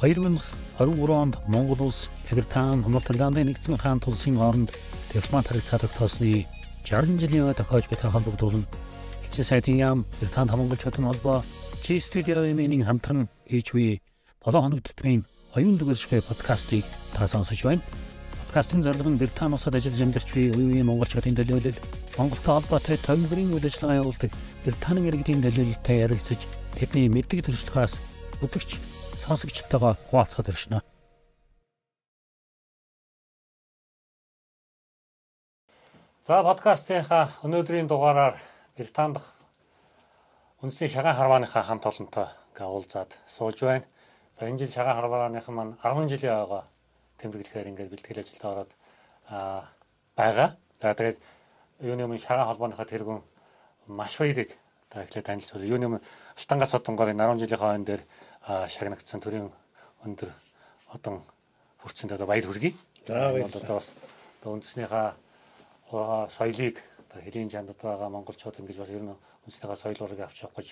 [0.00, 4.70] 2023 онд Монгол улс Британи, Хамт Талааны нэгдсэн хаан тулсын хооронд
[5.12, 6.46] дипломат харилцаа тогтоосны
[6.86, 8.64] 60 жилийн өмнө тохиож буй холбогдуулан
[9.26, 11.42] Элчин сайдын яам Британи хамгаалчдын холбоо
[11.82, 13.98] Чи студиогийн хамтран хийж буй
[14.46, 15.26] 7 хоног төтмийн
[15.58, 17.82] оюун дүгэршгүй подкастыг та сонсож байна.
[18.46, 21.82] Подкастын зорилго нь Британи улсад ажиллаж амьдарч буй үе үеийн монголчуудын төлөөлөл,
[22.14, 24.30] Монголтой холбоотой төвлөрийн үйл ажиллагаа явуулдаг
[24.62, 26.38] Британи иргэдийн төлөөлөлтэй ярилцаж
[26.78, 27.98] тэдний мэддэг төрөлхөөс
[28.46, 28.97] үзэгч
[29.28, 30.80] сонсогчтойгоо хуваалцахад иршнэ.
[36.24, 38.40] За подкастынхаа өнөөдрийн дугаараар
[38.76, 39.28] Британд дахь
[40.60, 42.26] үндэсний шагаан харвааныхаа хамт олонтой
[42.56, 43.84] уулзаад сууж байна.
[44.40, 46.62] За энэ жил шагаан харвааныхан маань 10 жилийн ойгоо
[47.20, 48.70] тэмдэглэхээр ингээд бэлтгэл ажилдаа ороод
[49.28, 49.68] аа
[50.16, 50.56] байгаа.
[50.80, 51.18] За тэгээд
[51.80, 53.22] юуны өмнө шагаан холбооныхаа тэргүүн
[53.88, 54.52] маш баярыг
[54.88, 55.68] та ихлэ танилцуулъя.
[55.68, 56.04] Юуны өмнө
[56.36, 58.02] Алтангаас одонгоор 10 жилийн хойно дээр
[58.48, 59.52] шагнагдсан төрийн
[60.04, 60.32] өндөр
[60.96, 61.20] одон
[61.84, 62.72] хүрцэнд одоо баяр хүргэе.
[63.06, 63.60] За баярлалаа.
[63.60, 63.92] Одоо бас
[64.44, 65.16] үндэснийхаа
[66.32, 69.12] соёлыг одоо хэлийн жандад байгаа монголчууд ингэж бас ер нь
[69.44, 70.68] үндэснийхаа соёл урлагийг авч явах гэж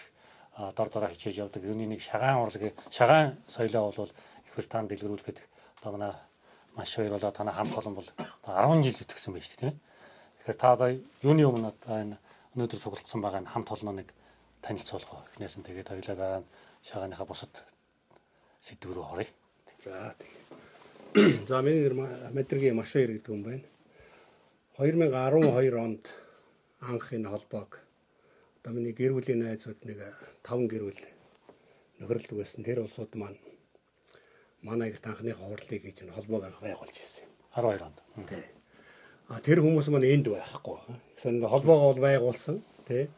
[0.73, 1.63] дор дороо хичээж явдаг.
[1.65, 5.39] Юуны нэг шагаан урлагийг шагаан соёлоо бол их Британд дэлгэрүүлэхэд
[5.85, 6.13] одоо манай
[6.77, 8.09] маш баяр болоо танай хамт олон бол
[8.49, 9.77] 10 жил зүтгэсэн байж тийм.
[10.41, 10.89] Тэгэхээр та одоо
[11.21, 12.17] юуны өмнө одоо энэ
[12.57, 14.09] өнөөдөр цуглдсан байгаа энэ хамт олноо нэг
[14.65, 16.51] танилцуулах эхнээс нь тэгээд хоёлаа дараа нь
[16.87, 17.53] шагааныхаа бусад
[18.61, 19.33] сэдв рүү оръё.
[19.85, 21.47] За тэгээ.
[21.49, 21.95] За миний нэр
[22.35, 23.65] Мадргийн маш баяр гэдэг юм байна.
[24.79, 26.05] 2012 онд
[26.81, 27.81] анх энэ холбоог
[28.61, 29.99] одоо миний гэр бүлийн найзууд нэг
[30.45, 31.01] 5 гэр бүл
[32.03, 32.67] нөхөрлөг байсан.
[32.67, 33.39] Тэр улсууд маань
[34.61, 37.33] манай их анхны хуурлыг хийж энэ холбоог анх байгуулж ирсэн юм.
[37.55, 37.99] 12 онд.
[38.29, 38.45] Тий.
[39.31, 40.79] А тэр хүмүүс маань энд байхгүй.
[41.17, 42.61] Гэсэн холбоогоо байгуулсан.
[42.85, 43.09] Тий.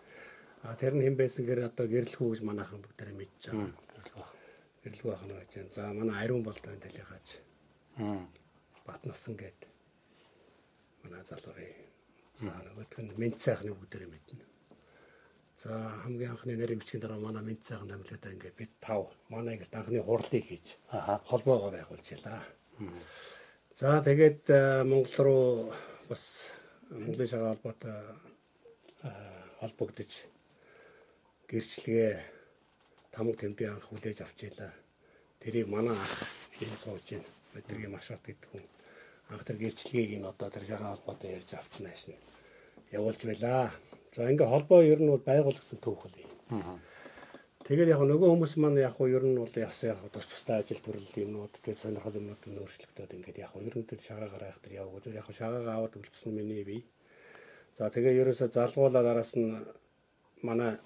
[0.69, 3.72] А тэр нь хэн байсан гэхээр одоо гэрлэхүү гэж манайхан бүгдээрээ мэдж байгаа.
[3.88, 4.30] Гэрлэх баг.
[4.84, 5.72] Гэрлэхүү ахна гэж байна.
[5.72, 7.28] За манай ариун болд байна талихаач.
[8.05, 8.20] Аа.
[8.84, 9.61] Батнасан гээд
[11.00, 11.73] манай залуугийн.
[12.45, 14.45] За нөгөөх нь мент сайхны бүгдээрээ мэднэ.
[15.64, 15.73] За
[16.05, 20.05] хамгийн анхны нарийн бичгийн дараа манай мент сайхан дамлаад ингээд бид тав манай гэрт анхны
[20.05, 20.77] хурлыг хийж
[21.33, 22.45] холбоогоо байгуулж ялаа.
[23.73, 25.73] За тэгээд э, Монгол руу
[26.12, 26.52] бас
[26.92, 27.96] Монголын шагаа холбоотой
[29.02, 29.11] э,
[29.64, 30.12] холбогдож
[31.48, 32.13] гэрчлэгээ
[33.13, 34.73] тамга тэмдэг анх хүлээж авч ийлаа.
[35.41, 36.14] Тэрийг манай ах
[36.61, 37.29] энэ сууж байна.
[37.57, 38.64] Өдрийн машат гэдэг хүн
[39.33, 42.20] анх тэр гэрчлэгийг энэ одоо тэр шагаа холбоотой ярьж авчихна шин.
[42.92, 43.73] Явуулж байлаа.
[44.14, 46.33] За ингээ холбоо ер нь бол байгуулагдсан түүх л юм.
[47.69, 50.81] Тэгээд яг нөгөө хүмүүс маань яг уу ер нь бол яс яг тус тустай ажил
[50.81, 54.61] төрөл юмнууд тэгээд сонирхол юмнууд нь өөрчлөгдөд ингээд яг уу ер нь тэр шагаагаар айх
[54.64, 56.89] тэр яваг яг шагаагаа аваад үлдсэн миний бие.
[57.77, 59.53] За тэгээ ерөөсө залгуулаад араас нь
[60.41, 60.81] манай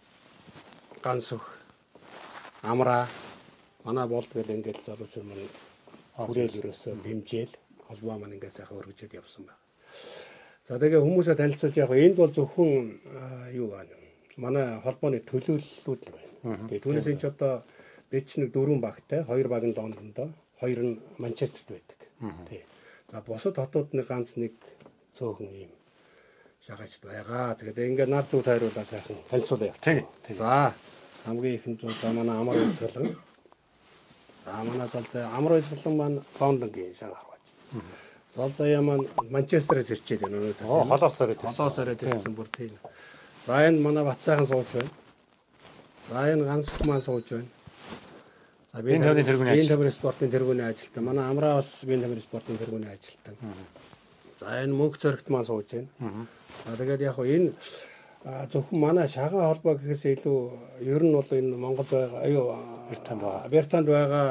[1.03, 1.45] ганс өх
[2.63, 3.07] амра
[3.85, 5.51] манай болд гэл ингээд залуучууд маань
[6.15, 7.55] хүрээл ерөөсө дэмжээл
[7.87, 9.63] холбоо маань ингээд сайхан өргөжөд явсан байна.
[10.67, 12.71] За тэгээ хүмүүсээ танилцуулж яг энд бол зөвхөн
[13.59, 13.95] юу байна.
[14.39, 16.71] Манай холбооны төлөөллүүд л байна.
[16.71, 17.67] Тэгээ түүнээс энэ ч одоо
[18.11, 20.31] бид ч нэг дөрвөн багтай, хоёр баг нь Лондондоо,
[20.63, 21.99] хоёр нь Манчестерт байдаг.
[22.49, 22.63] Тий.
[23.11, 24.55] За бусад хотууд нэг ганц нэг
[25.19, 25.73] цөөхөн ийм
[26.67, 27.55] шагаач байгаа.
[27.59, 30.07] Тэгээд ингээд над зүг тайруулаа сайхан танилцуулаа явчих.
[30.39, 30.75] За
[31.27, 33.17] хамгийн ихэнд зүйл за манай амар хэсгэлэн.
[34.45, 37.45] За манай зал зай амар хэсгэлэн маань Лондонгийн шагаа харваач.
[38.35, 40.67] Зал заяа маань Манчестерээс ирчээд байна өнөөдөр.
[40.71, 41.51] Оо холоос ороод ирсэн.
[41.51, 42.79] Холоос ороод ирсэн бүр тийм.
[43.47, 44.91] За энэ манай Батцайхан сууж байна.
[46.11, 47.51] За энэ ганцх маань сууж байна.
[48.73, 49.77] За Биеийн тамирын тэргүүний биеийн ажилтан.
[49.77, 51.05] тамирын спортын тэргүүний ажилтан.
[51.05, 53.35] Манай амраа бас биеийн тамирын спортын тэргүүний ажилтан.
[54.43, 56.27] За энэ мөнх зөрөгт маань сууж байна.
[56.67, 57.55] За тэгээд яг энэ
[58.51, 60.39] зөвхөн манай шагаан холбоо гэхээс илүү
[60.83, 62.59] ер нь бол энэ Монгол байгаа аюу
[62.91, 63.51] Британд байгаа.
[63.55, 64.27] Британд байгаа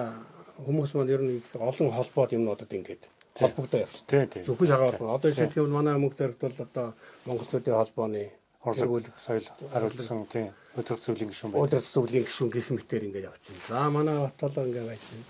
[0.67, 3.07] хүмүүс маань ер нь олон холбоод юмнуудад ингээд
[3.39, 4.07] холбогдоо явчихсан.
[4.11, 4.43] Тий, тий.
[4.43, 5.15] Зөвхөн шагаан холбоо.
[5.15, 6.87] Одоо жишээлбэл манай мөнх зөрөгт бол одоо
[7.25, 8.23] монголчуудын холбооны
[8.61, 10.51] Урлаг соёл хариулсан тий.
[10.77, 11.65] Өдөр зөвлийн гишүүн байна.
[11.65, 13.65] Өдөр зөвлийн гишүүн гих мэтэр ингээд явчихна.
[13.67, 15.25] За манай Батболоо ингээд байж байна.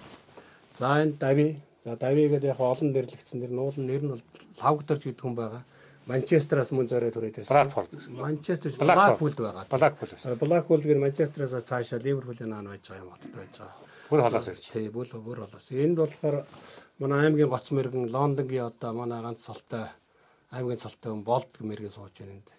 [0.75, 1.47] За энэ Дави.
[1.85, 4.23] За Дави гэдэг яг олон нэрлэгдсэн дэр нуулын нэр нь бол
[4.61, 5.63] Лавгдорж гэдэг хүн байгаа.
[6.05, 7.53] Манчестераас мөн зориод түрээд ирсэн.
[7.53, 8.13] Братфорд гэсэн.
[8.17, 9.33] Манчестер Blackpool.
[9.33, 9.65] Блакпулд байгаа.
[9.69, 10.37] Байсан.
[10.37, 13.77] Блакпул гэр Манчестераас цаашаа Ливерпулийн наан байж байгаа юм хотод байж байгаа.
[14.09, 14.65] Бүр холоос ирж.
[14.69, 15.67] Тий, бүр бүр болоос.
[15.71, 16.45] Энд болохоор
[17.01, 19.89] манай аймгийн гоц мэрэгэн Лондонгийн одоо манай ганц цалтай
[20.51, 22.49] аймгийн цалтай хүн болд гэмэргийн сууж байна энд.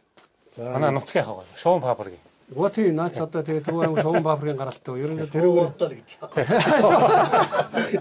[0.54, 1.44] За Манай нутгийн хаваа.
[1.56, 2.31] Шуун папаргийн.
[2.52, 5.00] Гоо тий наач одоо тэгээ төв аймаг шугам бафрын гаралтай.
[5.00, 6.08] Ер нь тэрүүгээр одоо гэдэг.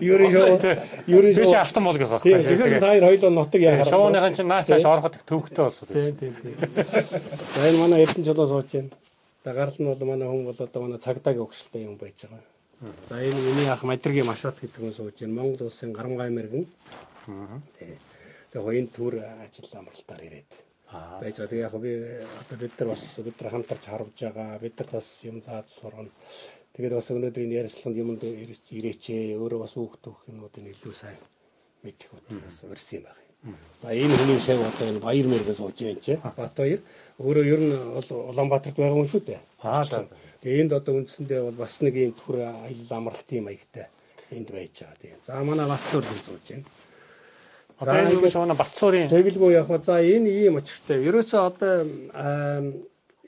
[0.02, 0.60] ер нь шоо
[1.08, 2.32] ер нь шоо алтан бол гэх байхгүй.
[2.36, 3.92] тэгэхээр хоёр хоёлоо нутаг яа хараа.
[3.92, 6.16] Шууныхан чинь нааш цааш ороход их төвхтэй болсон Тий байсан.
[6.20, 6.54] тий тий.
[7.56, 8.90] За энэ манай Эрдэнэ чулуу сууж байна.
[9.46, 12.44] За гарал нь бол манай хүн бол одоо манай цагдаагийн өгшөлтэй юм байж байгаа.
[13.10, 15.36] За энэ миний ах Мадргийн Машот гэдэг хүн сууж байна.
[15.40, 16.66] Монгол улсын Гарамгай мэрэгэн.
[17.80, 17.96] Тий.
[18.54, 20.52] За энэ төр ажил амралтаар ирээд.
[20.92, 21.52] Байж байгаа.
[21.52, 21.92] Тэгээ яг би
[22.42, 24.60] одоо бид нар бас бид нар хамтарч харуулж байгаа.
[24.60, 26.12] Бид нар бас юм зааж сургана.
[26.76, 29.36] Тэгээд бас өнөөдрийн ярилцлаганд юмд ирээчээ.
[29.40, 31.20] Өөрөө бас үхт өгөх юмнуудыг илүү сайн
[31.84, 33.22] мэдэх бас урьсан юм байна.
[33.82, 36.14] За энэ хүний шав одоо энэ баяр мэрэгэн сууж байна чи.
[36.22, 36.82] Бат баяр.
[37.20, 37.74] Өөрөө ер нь
[38.12, 39.42] Улаанбаатарт байгаа хүн шүү дээ.
[39.66, 40.06] Аа за.
[40.42, 43.90] Тэгээ энд одоо үндсэндээ бол бас нэг юм төр аялал амралтын маягтай
[44.30, 45.18] энд байж байгаа тийм.
[45.26, 46.66] За манай Батцуур хүн сууж байна.
[47.82, 51.02] Одоо энэ нэг шоуна Батцуурын тэгэлгүй яг за энэ ийм очиртай.
[51.02, 51.74] Ерөөсөө одоо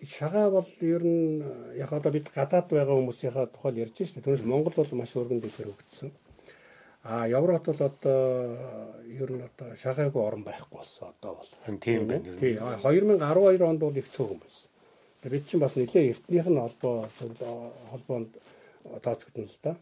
[0.05, 1.41] шагаа бол ер нь
[1.73, 4.25] яг одоо бид гадаад байгаа хүмүүсийнхаа тухайл ярьж байна шүү дээ.
[4.29, 6.11] Түүнээс Монгол бол маш өргөн дэлгэр өгдсөн.
[7.03, 8.21] А Европт бол одоо
[9.09, 11.51] ер нь одоо шагаагүй орн байхгүй болсон одоо бол.
[11.81, 12.37] Тийм байна.
[12.37, 14.69] Тий 2012 онд бол их цөөхөн байсан.
[15.25, 17.09] Тэгээ бид чинь бас нэлээ эртнийх нь холбоо
[17.89, 18.31] холбоонд
[19.01, 19.73] тооцогдсон л да.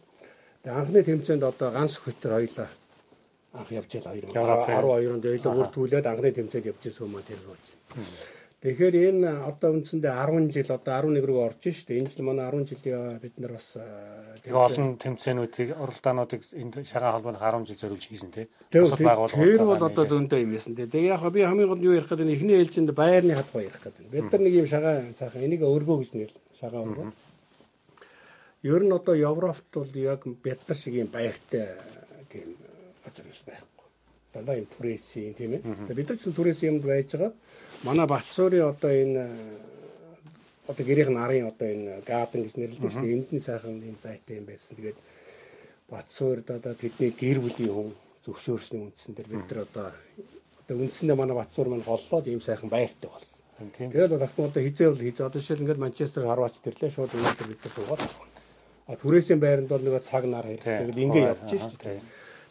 [0.63, 2.69] Тэгээ анхны тэмцээнд одоо ганц хөтөр хоёлаа
[3.53, 7.57] анх явж байл 2012 онд өйлө бүртгүүлээд анхны тэмцээнд явж байсан хүмүүс тэр рүү.
[8.61, 11.97] Тэгэхээр энэ одоо үндсэндээ 10 жил одоо 11 рүү орж штэ.
[11.97, 17.41] Энэ жил манай 10 жилийн бид нар бас тэгээ олон тэмцээнүүдийг оролдоонуудыг энэ шагаан холбоонд
[17.41, 18.45] 10 жил зориулж хийсэн тий.
[18.69, 19.49] Бусад байгууллагууд.
[19.49, 20.85] Тэр бол одоо зөндөө юм яасан тий.
[20.85, 23.81] Тэгээ яг би хамгийн гол нь юу ярих гэдэг нь эхний ээлжинд байрны хадгаа ярих
[23.81, 24.13] гэдэг.
[24.13, 26.31] Бид нар нэг юм шагаан сайхан энийг өргөө гэж нэр
[26.61, 27.09] шагаан өргөө.
[28.61, 31.81] Ер нь одоо Европт бол яг бид нар шиг юм байртай
[32.29, 32.60] тийм
[33.19, 33.87] газар байхгүй.
[34.33, 35.61] Дандаа юм түрээсийн тийм ээ.
[35.91, 37.33] Бид нар ч түрээсийн юмд байж байгаа
[37.83, 39.23] манай Батцуурын одоо энэ
[40.67, 43.15] одоо гэрийнх нарын одоо энэ гадан гэж нэрлэдэг шүү дээ.
[43.17, 44.77] Энд нь сайхан юм зайтай юм байсан.
[44.77, 44.99] Тэгээд
[45.89, 47.89] Батцуурд одоо тэдний гэр бүлийн хүн
[48.25, 49.87] зөвшөөрсний үндсэн дээр бид нар одоо
[50.61, 53.41] одоо үндсэндээ манай Батцуур маань голлоод ийм сайхан байртай болсон.
[53.77, 57.61] Тэгэл дахин одоо хизээ бол хизээ одоо жишээл ингээд Манчестер харваач тэрлээ шууд өнөөдөр бид
[57.65, 58.01] нар суугаад.
[58.87, 60.65] А түрээсийн байранд бол нэг цаг нар хэрэг.
[60.65, 62.01] Тэгэл ингээд явж шүү дээ.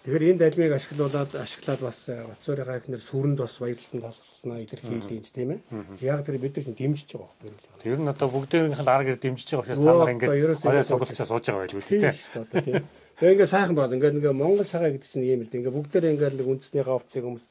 [0.01, 5.61] Тэгэхээр энэ дайлмыг ашиглуулад ашиглаад бас Батцуурынхаа ихнэр сүрэнд бас баярлсан талснаа илэрхийлж тийм ээ.
[6.01, 7.53] Яг тэр бид нар дэмжиж байгаа юу?
[7.85, 10.33] Тэр нь одоо бүгдээрийнх нь аргаар дэмжиж байгаа учраас та нар ингээд
[10.65, 12.85] хоёроо цуглуулчаа сууж байгаа байлгүй тийм ээ.
[13.21, 15.69] Тэгээ ингээд сайхан бол ингээд ингээд Монгол шагаа гэдэг чинь ийм л дээ.
[15.69, 17.45] Ингээд бүгдээрээ ингээд нэг үндснийхээ овцыг хүмүүс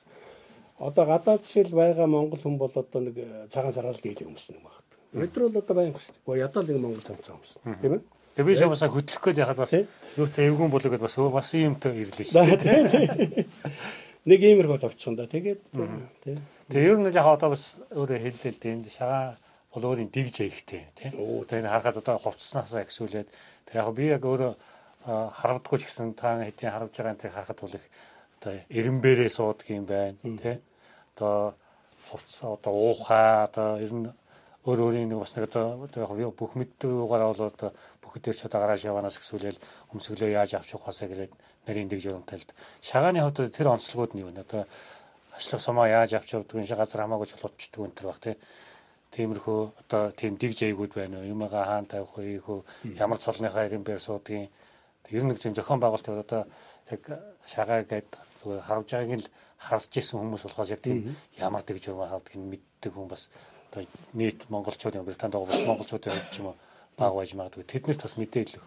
[0.79, 3.15] одоо гадаад жишээл байгаа монгол хүн бол одоо нэг
[3.53, 4.81] цагаан сараал дийлэх хүмүүс юм байна.
[5.13, 6.23] Бид нар бол одоо баян шүү дээ.
[6.25, 7.53] Гэхдээ ядаа нэг монгол цамцаа хүмүүс.
[7.83, 8.01] Тийм ээ.
[8.39, 9.75] Тэгээ би шавсаа хөдлөх гээд яхад бас
[10.15, 12.31] юутай эвгүн болоо гэд бас бас юмтай ирлээ.
[14.31, 15.27] Нэг иймэрхүү товчхон да.
[15.27, 15.59] Тэгээд
[16.23, 16.39] тий.
[16.71, 18.95] Тэгээ ер нь яг одоо бас өөрөө хэллээ л дээ.
[18.95, 19.35] Шагаа
[19.75, 21.11] бол өөрийн дигж ихтэй тий.
[21.11, 24.55] Тэгээ харахад одоо хувцснаас ихсүүлээд тэг яг би яг өөрөө
[25.03, 27.85] харавдгүй ч гэсэн та хэдийн харавж байгаа энэ харахад бол их
[28.39, 30.63] одоо эренбэрээ суудаг юм байна тий.
[31.19, 31.59] Одоо
[32.07, 34.07] хувцс одоо уухаа одоо ер нь
[34.67, 37.71] өөр өөрийн нэг бас нэг одоо яг бүх мэддэг угаараа бол одоо
[38.09, 39.61] бүхэд дээр одоо гараж яванаас гэсүүлэл
[39.93, 41.31] өмсгөлөө яаж авч явахаасаа гэдэг
[41.69, 42.49] нарийн дэг журамталд
[42.81, 44.41] шагааны хувьд тэр онцлогууд нь юу вэ?
[44.41, 44.65] Одоо
[45.37, 46.65] ашлах сумаа яаж авч явдаг вэ?
[46.65, 48.35] Газар хамаагүй чулуучдаг энэ төр баг тий.
[49.13, 51.29] Тиймэрхүү одоо тийм дэг жайгууд байна уу?
[51.29, 52.41] Юмгаа хаан тавих вэ?
[52.97, 54.49] Ямар цолныхаа ирэн бэр суудгийн
[55.09, 56.45] ер нь тийм зохион байгуулалт одоо
[56.89, 57.01] яг
[57.45, 58.05] шагаа гэдэг
[58.41, 62.49] зүгээр харж байгааг л харж исэн хүмүүс болохоос яг тийм ямар дэг журам хавдаг нь
[62.49, 63.29] мэддэг хүн бас
[63.71, 63.83] одоо
[64.13, 66.57] нийт монголчуудын Британд байгаа бас монголчуудын хувьд ч юм уу
[66.99, 68.59] баг байж магадгүй тэднэрт бас мэдээлэл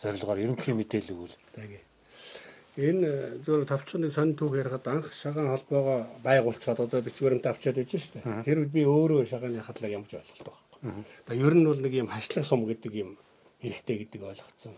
[0.00, 1.36] зорилгоор ерөнхий мэдээлэл өгвөл
[2.76, 8.20] энэ зөв тавчныг сонин түүх ярихад анх шагаан холбоогоо байгуулцаад одоо бичвэрэнд авчиад байж штэ
[8.44, 11.04] тэр үед би өөрөө шагааны хадлаг ямж ойлголт байхгүй.
[11.24, 13.16] Одоо ер нь бол нэг юм хашлах сум гэдэг юм
[13.64, 14.76] хэрэгтэй гэдэг ойлгоцсон.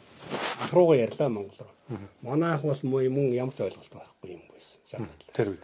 [0.62, 1.74] Ах руугаа ярьлаа Монгол руу.
[2.22, 5.10] Манай ах бас мөн ямж ойлголт байхгүй юм байсан.
[5.34, 5.62] Тэр үед.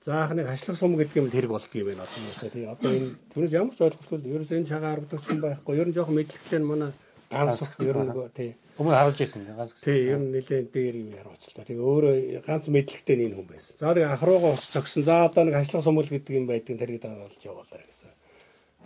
[0.00, 2.64] За анх нэг хашлах сум гэдэг юм тэрэг болдго юм байна одоо юусаа тий.
[2.64, 5.76] Одоо энэ түүнээс ямар ч ойлголтгүй ерөөс энэ аргадаг юм байхгүй.
[5.76, 6.92] Ер нь жоохон мэдлэгтэй нь манай
[7.28, 8.50] ганц ер нь тий.
[8.80, 9.76] Өмнө харуулж ирсэн ганц.
[9.84, 11.68] Тий, ер нь нэлээд дээр юм яриучлаа.
[11.68, 12.16] Тэгээ өөрөө
[12.48, 13.74] ганц мэдлэгтэй нэг хүн байсан.
[13.76, 15.04] За тэгээ ах руугаа ус зогсон.
[15.04, 18.08] За одоо нэг хашлах сумул гэдэг юм байдаг тэрийг даалж явуулаа гэсэн.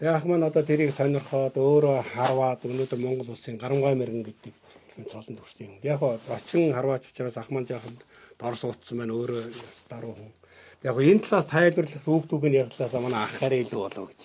[0.02, 4.54] Тэгээ ах маань одоо тэрийг сонирхоод өөрөө харваад өнөөдөр Монгол улсын гарамгай мэрэгэн гэдэг
[4.98, 5.78] юм цолонд хүрсэн юм.
[5.86, 7.94] Яг гоо зочин харваач учраас ах маань жаахан
[8.34, 9.42] дор суутсан байна өөрөө
[9.86, 10.34] даруу хүн
[10.84, 14.20] Яг энэ талаас тайлбарлах хүүхдүүг нь ярьлаасаа манай ах хараа илүү болоо гэж.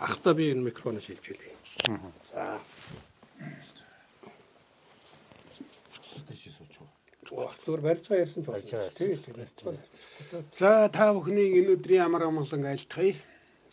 [0.00, 1.52] Ахтаа би энэ микрофоноос шилжүүлье.
[2.24, 2.56] За.
[7.28, 8.72] Зүгээр барьж байгаа ярьсан ч.
[8.96, 9.84] Тий, тий барьж байгаа.
[10.56, 13.12] За та бүхнийг энэ өдрийн амар амгалан айлтгая.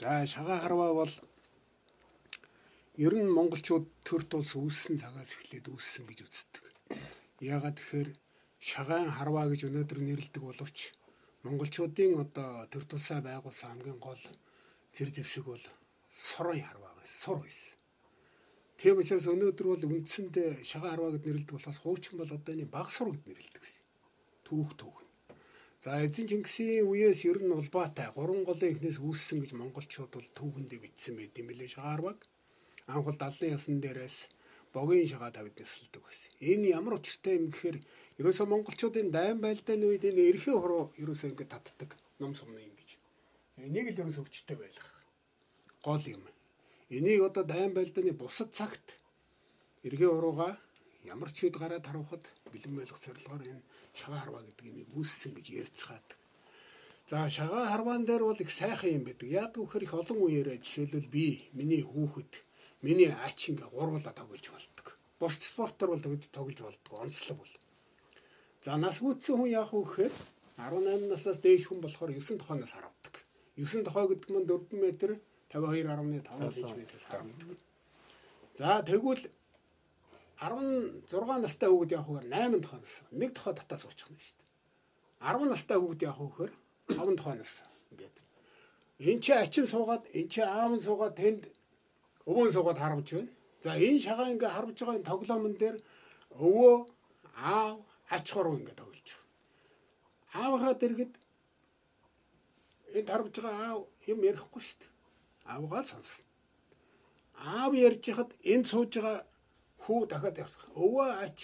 [0.03, 1.13] За шагаа харваа бол
[3.00, 6.65] ер нь монголчууд төр тулс үүссэн цагаас эхлээд үүссэн гэж үздэг.
[7.39, 8.10] Яагаад тэгэхээр
[8.60, 10.91] шагаан харваа гэж өнөөдөр нэрлэдэг боловч
[11.46, 14.24] монголчуудын одоо төр тулсаа байгуулсан хамгийн гол
[14.96, 15.63] зэр зэвсэг бол
[16.13, 17.17] сорон харваа байсан.
[17.24, 17.77] Сур байсан.
[18.77, 22.88] Тийм учраас өнөөдөр бол үндсэндээ шагаа харваа гэд нэрлэдэг болохоос хуучин бол одоо энэ баг
[22.94, 23.86] сур гэд нэрлэдэг шээ.
[24.46, 24.98] Түүх түүх.
[25.84, 30.79] За эзэн Чингисийн үеэс ер нь улбаатай гурван голын эхнээс үүссэн гэж монголчууд бол түүхэндээ
[30.82, 32.20] бичсэн байт юм лээ шагаа харваг.
[32.89, 34.17] Анх бол даллын ясан дээрээс
[34.74, 36.29] богийн шагаа тавьд нэсэлдэг байсан.
[36.39, 37.77] Энэ ямар учиртай юм гэхээр
[38.19, 42.89] ерөөсөө монголчуудын дайм байлдааны үед энэ эрхээ хуруу ерөөсөө ингэ татдаг ном сумны юм гэж.
[43.65, 44.93] Энийг л ерөөсөө өвчтэй байлгах.
[45.86, 46.24] Гол юм.
[46.89, 48.97] Энийг одоо дайм байлдааны бусад цагт
[49.88, 50.57] эргээ урууга
[51.07, 53.63] ямар ч үед гараад харуухад бэлэн байлгах зорилгоор энэ
[53.95, 56.19] шагаа харваа гэдэг юмыг үүссэн гэж ярьцгаадаг.
[57.07, 59.29] За шагаа харваан дээр бол их сайхан юм байдаг.
[59.31, 62.47] Яг үхээр их олон үеэрээ жишээлбэл би миний хүүхэд
[62.81, 64.88] миний ач ингээ гурвуулаа тоглож болдог.
[65.19, 66.93] Бус спортоор бол тоглож болдог.
[66.93, 67.53] Онцлог бол.
[68.62, 70.13] За нас үүссэн хүн яах вэ гэхээр
[70.57, 73.15] 18 насаас дээш хүн болохоор 9 тохооноос харавдаг.
[73.57, 77.57] 9 тохоо гэдэг нь 4 м 52.5 см-с харавдаг.
[78.53, 79.24] За тэгвэл
[80.38, 84.50] 16 настай хүүхэд явах үгээр 8 тохооноос нэг тохоо татаа суучих нь шүү дээ.
[85.34, 86.53] 10 настай хүүхэд явах үгээр
[86.93, 87.53] 5 тохооноос
[87.93, 88.17] ингээд.
[88.98, 91.41] Энд чи ачин суугаад энд чи аав нь суугаад тэнд
[92.29, 93.31] өвөө суугаад харамж байна.
[93.63, 95.77] За энэ шагаа ингээ харамж байгаа энэ тоглоомн дээр
[96.46, 96.75] өвөө
[97.36, 97.77] аав
[98.15, 99.27] ач хоруу ингээ тоглож байна
[100.34, 101.13] аавынхаа дэргэд
[102.98, 103.81] энд харж байгаа аав
[104.12, 104.91] юм ярихгүй шүү дээ.
[105.53, 106.25] Аавгаа сонсно.
[107.38, 109.17] Аав ярьж хахад энд сууж байгаа
[109.84, 110.63] хүү дахиад явах.
[110.84, 111.39] Өвөө ач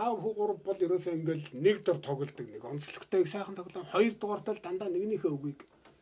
[0.00, 4.14] аав хүү гур бол ерөөсөө ингээл нэг дор тоглолдог нэг онцлогтой их сайхан тоглоом хоёр
[4.18, 5.60] дугаарт л дандаа нэгнийхээ үгийг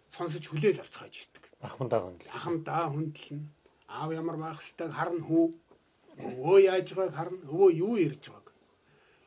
[0.09, 1.45] сонсож хүлээж авцгааж итдэг.
[1.61, 2.33] Ахмандаа хүндэл.
[2.33, 3.47] Ахмандаа хүндэлнэ.
[3.99, 5.47] Аав ямар байх хэвээр харна хүү.
[6.29, 7.41] Өвөө яаж байгааг харна.
[7.53, 8.43] Өвөө юу ярьж байгааг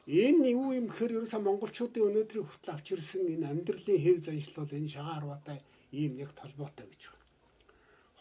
[0.06, 4.78] Энэ юу юм гэхээр ерөөсөө монголчуудын өнөөдрийн хүртэл авч ирсэн энэ амьдралын хэв заншил бол
[4.78, 7.26] энэ шагаан арваатай ийм нэг толботой гэж байна.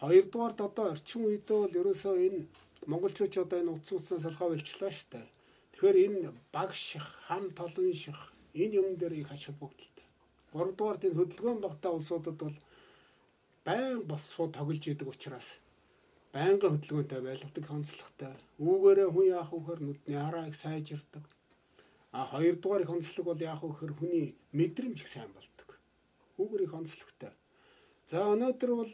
[0.01, 2.41] Хоёрдугаард одоо орчин үедээ бол ерөөсөө энэ
[2.89, 5.29] монголчууд одоо энэ утас утсаа салхаа болчлаа штэ.
[5.77, 10.09] Тэгэхээр энэ баг ших, хам толон ших энэ юм дээр их ач холбогдолтой.
[10.57, 12.57] Гуравдугаард энэ хөдөлгөөн багтаа улсуудад бол
[13.61, 15.61] байн бос суу тоглож идэг учраас
[16.35, 18.35] байнгын хөдөлгөөнтэй байлгадаг онцлогтой.
[18.59, 21.25] Үүгээрээ хүн яах вөхөр нүдний хараа их сайжирдаг
[22.15, 25.69] А хоёрдугаар их онцлог бол яг хөр хүний мэдрэмж их сайн болдог.
[26.37, 27.35] Хүүгэр их онцлогтой.
[28.07, 28.93] За өнөөдөр бол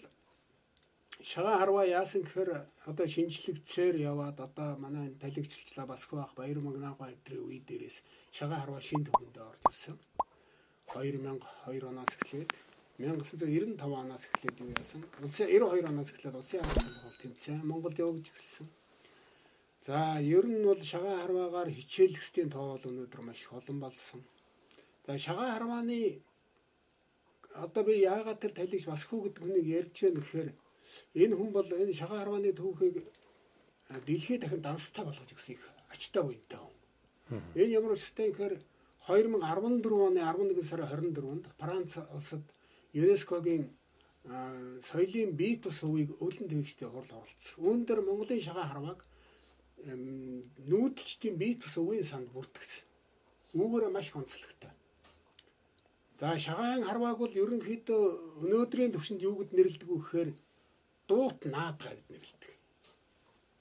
[1.21, 7.45] шагаа харва яасан гэхээр одоо шинжлэгцээр яваад одоо манай талигчлчлаа басх байх баяр магнаагаа эдрийн
[7.45, 8.01] үе дээрээс
[8.33, 10.01] шагаа харва шин төгөндөө орж ирсэн.
[10.89, 12.51] 2002 оноос эхлээд
[13.01, 15.01] 1995 оноос эхлээд юу яасан?
[15.25, 18.69] 1992 оноос эхлээд улсын арга хэмжээ тэмцээн Монголд явж эхэлсэн.
[19.81, 24.21] За ер нь бол шагаа харваагаар хичээлэхсдийн тоо бол өнөөдөр маш олон болсон.
[25.07, 26.21] За шагаа харвааны
[27.55, 30.51] одоо би яагаад тэр талигч басхуу гэдэг хүнийг ярьж байна гэхээр
[31.25, 32.97] энэ хүн бол энэ шагаа харвааны түүхийг
[34.07, 36.77] дэлхий дахин данстай болгож өгсөн их ачтай буянтай хүн.
[37.57, 38.61] Энэ ямар учиртай гэхээр
[39.09, 42.45] 2014 оны 11 сарын 24-нд Франц улсад
[42.93, 43.71] ЮНЕСКОгийн
[44.85, 47.57] соёлын бие тус хувийг өвлөн тэгштэй хурал оролцсон.
[47.65, 49.01] Үүн дээр Монголын шагаа харвааг
[50.71, 52.85] нүүдэлчдийн бие тус өвийн санд бүртгэсэн.
[53.57, 54.73] Үүгээрээ маш онцлогтой.
[56.21, 58.03] За шагаан харвааг бол ерөнхийдөө
[58.45, 60.31] өнөөдрийн төвшөнд юу гэд нэрлэдэг вэ гэхээр
[61.09, 62.53] дуут наадгаа гэд нэрлэдэг.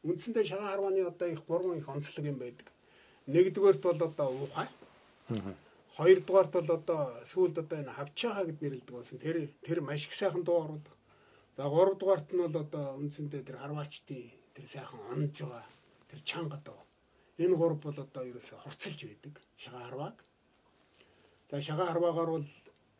[0.03, 2.67] Үндсэндээ шагаан харвааны одоо их гурван их онцлог юм байдаг.
[3.31, 4.67] Нэгдүгээрт бол одоо уухай.
[5.99, 9.19] Хоёрдугаарт бол одоо сүүлд одоо энэ хавчаага гэд нэрлэдэг болсон.
[9.19, 10.95] Тэр тэр маш их сайхан дуу оруулдаг.
[11.59, 15.67] За гуравдугаарт нь бол одоо үндсэндээ тэр харваачдын тэр сайхан онж байгаа
[16.07, 16.79] тэр чанга доо.
[17.35, 20.17] Энэ гурав бол одоо ерөөсө хурцлж байдаг шагаа харвааг.
[21.51, 22.47] За шагаа харваагаар бол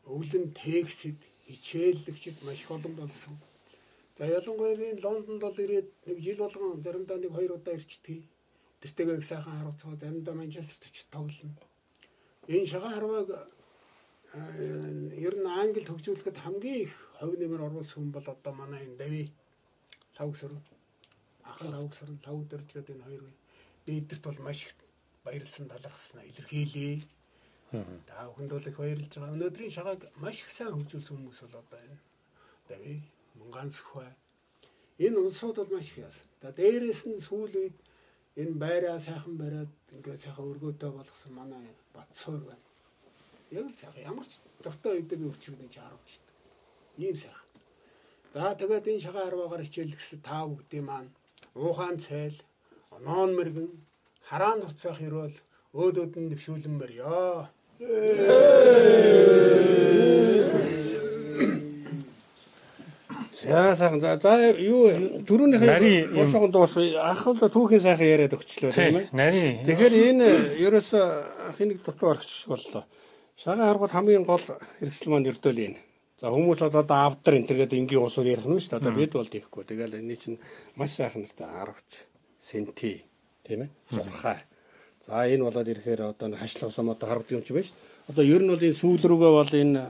[0.04, 3.40] өвлөн текстэд хичээллэгчд маш их олон болсон.
[4.18, 8.28] За ялангуяа би Лондонд бол ирээд нэг жил болгон заримдаа нэг хоёр удаа ирчдэг.
[8.84, 11.69] Тэртэйгээ сайхан харуулцгаа заримдаа Манчестерт ч тоглоно.
[12.50, 13.30] Энэ шагаа харвааг
[15.28, 19.24] ер нь Англид хөгжүүлэхэд хамгийн их хувь нэмэр оруулсан хүн бол одоо манай энэ Дави
[20.18, 20.54] Лавгсөр
[21.46, 23.24] ахын лавг сарн лав өдөрж гэдэг энэ хоёр
[23.86, 24.74] би эдгэрт бол маш их
[25.26, 26.96] баярлсан талархснаа илэрхийлээ.
[28.10, 29.36] Та бүхэнд бол их баярлж байгаа.
[29.38, 32.00] Өнөөдрийн шагааг маш их сайн хөгжүүлсэн хүмүүс бол одоо энэ
[32.70, 32.94] Дави
[33.38, 34.10] Мунганцхвай
[35.06, 36.28] энэ улсууд бол маш их яасан.
[36.42, 37.78] За дээрээс нь сүүл үед
[38.42, 42.66] энэ байраа сайхан бариад ингээд сайхан өргөөтэй болгосон манай Батцуур байна.
[43.52, 47.04] Яг л сайхан ямар ч дуртай үед би өрчигдэн чи харуулж шүү дээ.
[47.06, 47.48] Ийм сайхан.
[48.34, 51.12] За тэгээд энэ шагаа харваагаар хичээлгэсэн та бүгдийн маань
[51.56, 52.38] уухаан цайл,
[52.96, 53.70] оноон мэргэн,
[54.30, 55.38] хараан нурц байх хэрвэл
[55.76, 57.50] өөдөөд нь нэвшүүлэн мөрьё.
[63.50, 64.00] За сайхан.
[64.22, 65.26] За юу юм-
[66.14, 69.08] уушгын дуус анх л түүхийн сайхан яриад өгчлөө тийм ээ.
[69.12, 70.28] Нарийн Тэгэхээр энэ
[70.66, 71.00] ерөөсө
[71.50, 72.84] анхны дутуу орчих боллоо.
[73.40, 74.42] Шагаан харгууд хамгийн гол
[74.80, 75.80] хэрэгсэл маань ердөөл энэ.
[76.20, 78.80] За хүмүүс бол одоо авдар энэ төргээд энгийн усууд ярих нь шүү дээ.
[78.84, 79.64] Одоо бид бол тийхгүй.
[79.64, 80.40] Тэгэл энэ чинь
[80.76, 81.92] маш сайхан нэртэй 10ч
[82.44, 83.04] сенти
[83.48, 83.70] тийм ээ.
[83.96, 84.44] Зурхай.
[85.08, 87.78] За энэ болоод ирэхээр одоо хашлах сум одоо харагддаг юм чи байна шүү.
[88.12, 89.82] Одоо ер нь бол энэ сүүл рүүгээ бол энэ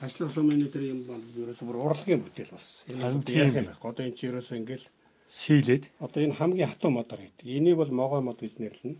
[0.00, 2.86] хашлах сумын энэ төр юм бол ерөөсө бүр урлагийн бүтээл бас.
[2.86, 3.50] Энэ тийм.
[3.50, 3.88] юм байхгүй.
[3.90, 4.86] Одоо энэ чи ерөөсө ингээл
[5.28, 7.46] сийлээд Одоо энэ хамгийн хатуу модор гэдэг.
[7.46, 8.96] Энийг бол могой мод гэж нэрлэнэ.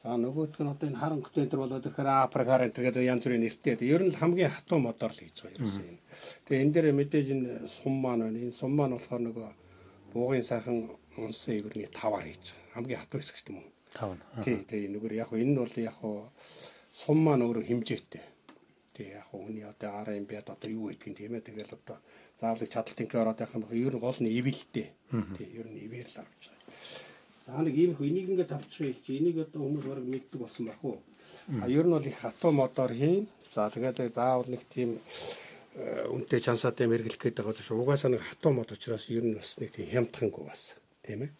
[0.00, 3.76] За нөгөөх нь одоо энэ харан контейнер болоод ирэхээр апрак харан гэдэг янз бүрийн нэртэй.
[3.84, 5.98] Ер нь л хамгийн хатуу модор л хийж байгаа юм.
[6.48, 8.38] Тэгээ энэ дээр мэдээж энэ сум маань байна.
[8.40, 9.48] Энэ сум маань болохоор нөгөө
[10.16, 10.88] буугын сайхан
[11.20, 12.74] унсын ивэрний таваар хийж байгаа.
[12.80, 13.68] Хамгийн хатуу хэсэг шүү дээ.
[13.92, 14.16] тав.
[14.40, 15.98] Тий, тэгээ нөгөө яг энэ нь бол яг
[16.94, 18.24] сум маань өөрөө хэмжээтэй.
[19.00, 21.48] Тэгээ яг хүний одоо гараа юм бяд одоо юу гэдгийг тийм ээ.
[21.48, 21.96] Тэгэл одоо
[22.36, 24.86] заавал чадал тэнхээ ороод явах юм бол ер нь гол нь ивэлтэй.
[25.40, 26.60] Тий, ер нь ивэр л авч байгаа.
[27.48, 30.84] За нэг ийм их энийг ингээд авчих чи энийг одоо хүмүүс бараг мэддэг болсон байх
[30.84, 31.00] уу?
[31.48, 33.24] А ер нь бол их хатуу модоор хийн.
[33.56, 35.00] За тэгээд заавал нэг тийм
[35.80, 37.80] э, үнэтэй чансаатай мэргэлэх гээд байгаа шүү.
[37.80, 40.76] Угаасаа нэг хатуу мод учраас ер нь бас нэг тийм хямдхангүй бас.
[41.00, 41.32] Тийм ээ.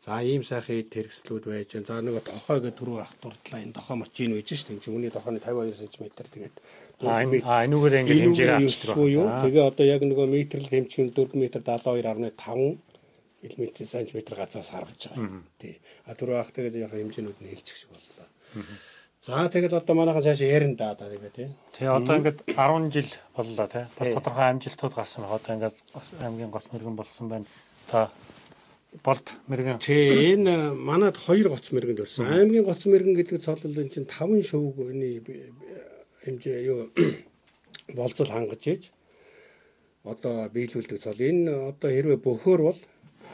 [0.00, 1.72] За ийм сайхан эд хэрэгслүүд байж.
[1.76, 1.88] байна.
[1.88, 4.72] За нөгөө тохой гэдэг түрүү ах дурдлаа энэ тохой мочин байж шүү.
[4.72, 6.56] Энд чинь үүний тохойны 52 см тэгээд
[7.08, 8.96] А энэ а энүүгээр ингээд хэмжээг авчдаг.
[9.08, 9.26] юу.
[9.40, 12.78] Тэгээ одоо яг нөгөө метрлэл хэмжих нь 4 м 72.5
[13.40, 15.40] мм см газраас харагдаж байгаа.
[15.56, 15.80] Тий.
[16.04, 18.28] А түрүү ах тэгээд яг хэмжээнүүд нь хэлчих шиг боллоо.
[19.20, 21.48] За тэгэл одоо манайхан цаашаа ярина да да тэгээ тий.
[21.76, 23.84] Тэгээ одоо ингээд 10 жил боллоо тий.
[23.96, 25.36] Бас тодорхой амжилтууд гарсан байна.
[25.40, 25.76] Одоо ингээд
[26.20, 27.46] аймгийн гоц мэрэгэн болсон байна.
[27.88, 28.08] Та
[29.04, 32.28] болд мэрэгэн Тий энэ манад хоёр гоц мэргэнд өрсөн.
[32.28, 35.20] Аймгийн гоц мэргэн гэдэг цолол энэ чинь 5 шөвг энэ
[36.24, 36.80] хэмжээ юу
[37.98, 38.82] болцол хангаж ийж
[40.04, 41.18] одоо биелүүлдэг цол.
[41.20, 42.78] Энэ одоо хэрвээ бөхөр бол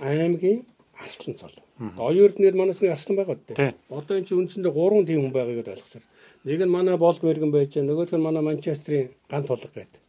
[0.03, 0.67] аймгийн
[0.99, 1.55] аслан цол.
[1.79, 3.55] Оюурд нэр манаас нэг аслан байгаа Тий.
[3.55, 3.75] дээ.
[3.91, 6.05] Одоо энэ чинь үндсэндээ 3 тийм хүн байгааг ойлгоцоор.
[6.45, 10.03] Нэг нь манай болд мэргэн байж байгаа, нөгөөх нь манай Манчестерийн ган тулга гэдэг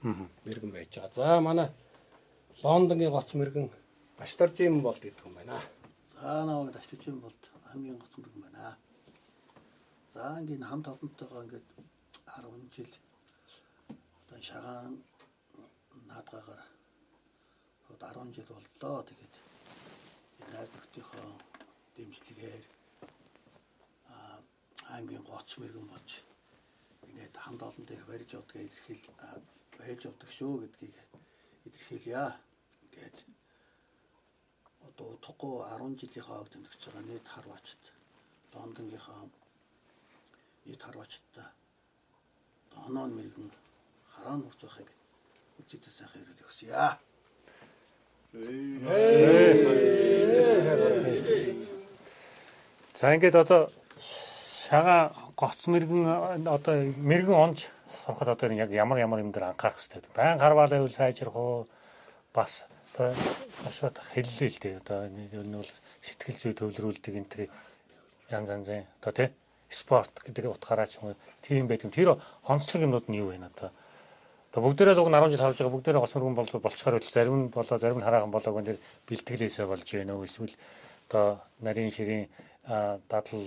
[0.48, 1.14] мэргэн байж байгаа.
[1.14, 1.68] За манай
[2.64, 3.70] Лондонгийн гоц мэргэн
[4.18, 5.62] Баштарж юм болд гэдэг юм байна.
[6.16, 8.78] За наваг ташлаж юм болд хамгийн гоц мөргөн байна.
[10.10, 11.68] За ингээд хамт олонтойгоо ингээд
[12.38, 12.92] 10 жил
[14.22, 14.94] одоо шагаан
[16.10, 16.62] наадгаагаар
[17.90, 19.04] одоо 10 жил боллоо.
[19.10, 19.36] Тэгээд
[20.54, 21.30] найз нөхдийнхөө
[21.96, 22.66] дэмжлэгээр
[24.14, 24.16] а
[24.96, 26.12] аймгийн гоц мэргэн болж
[27.08, 29.04] ингээд хамт олонтой их барьж явдгаа илэрхийл
[29.80, 30.98] барьж явдаг шүү гэдгийг
[31.68, 32.26] илэрхийлье.
[32.86, 33.18] Ингээд
[34.88, 37.82] одоо утгагүй 10 жилийнхаа ог тэмдэгч байгаа нийт харвачт
[38.54, 39.22] Лондонгийнхаа
[40.66, 41.50] нийт харвачтаа
[42.86, 43.50] оноо мэрэгэн
[44.14, 44.90] хараан урт байхыг
[45.60, 46.72] үжигдэл сайхан ирээд өгсөе.
[52.98, 53.62] За ингээд одоо
[54.68, 57.60] шага гоц мэрэгэн одоо мэрэгэн онж
[57.90, 60.12] сурахад одоо яг ямар ямар юм дээр анхаарах хэрэгтэй.
[60.16, 61.68] Баян харвал байвал сайжрах уу
[62.34, 64.80] бас одоо хэллээ л дээ.
[64.82, 67.42] Одоо энэ нь бол сэтгэл зүй төвлөрүүлдэг энэ төр
[68.30, 69.30] янз янзын одоо тий
[69.70, 71.92] спорт гэдэг утгаараа ч юм уу тийм байдаг.
[71.92, 73.72] Тэр онцлог юмнууд нь юу вэ одоо?
[74.52, 77.48] Одоо бүгдээрээ луг 10 жил харж байгаа бүгдээрээ гоц мөргөн бол болцохоор үл зарим нь
[77.52, 80.56] болоо зарим нь хараахан болоог энэ бэлтгэлээсээ болж байна уу эсвэл
[81.10, 82.26] одоо нарийн ширийн
[83.12, 83.44] дадал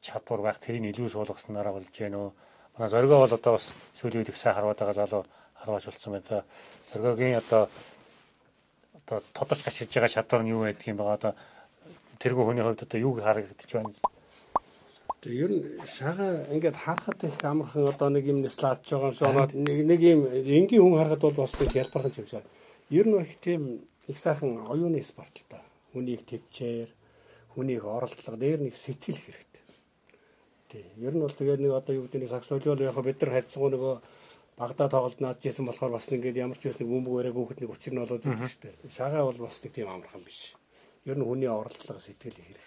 [0.00, 2.30] чадвар байх тэрийг илүү суулгаснараа болж байна уу
[2.78, 5.22] манай зоргоо бол одоо бас сүүлийн үед их сайн харваад байгаа залуу
[5.58, 6.44] харваач болсон байна.
[6.92, 7.68] Зоргогийн одоо
[8.94, 11.32] одоо тодорч гашиж байгаа чадвар нь юу байдаг юм байгаа одоо
[12.22, 14.13] тэргүй хүний хувьд одоо юуг харагдаж байна.
[15.24, 19.28] Тэгээ ер нь шага ингээд харахад их амархан одоо нэг юм слайдж байгаа юм шиг
[19.32, 22.44] оноод нэг нэг юм энгийн хүн харахад бол бас их ялбархан юм шиг.
[22.92, 25.64] Ер нь их тийм их сайхан оюуны спорт л та.
[25.96, 26.92] Хүнийг төвчээр,
[27.56, 29.64] хүнийг оролдлого дээр нэг сэтгэл хэрэгтэй.
[30.68, 30.84] Тий.
[31.00, 33.72] Ер нь бол тэгээд нэг одоо юу гэдэг нэг сакс солиол яг бид нар харьцангуй
[33.72, 33.94] нөгөө
[34.60, 37.96] Багдад тоглолт наадчихсан болохоор бас ингээд ямар ч байсан нэг бөмбөг өрөөг хөөхд нэг учир
[37.96, 38.92] нь болоод идэв шүү дээ.
[38.92, 40.52] Шагаа бол бас нэг тийм амархан биш.
[41.08, 42.64] Ер нь хүний оролдлого сэтгэл хэрэгтэй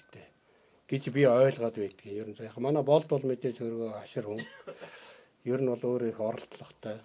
[0.87, 2.15] гэж би ойлгоод байдгийг.
[2.15, 4.41] Ер нь яг манай болд бол мэдээж өөрөө хашир хүн.
[5.43, 6.97] Ер нь бол өөрөө их оролдлоготой.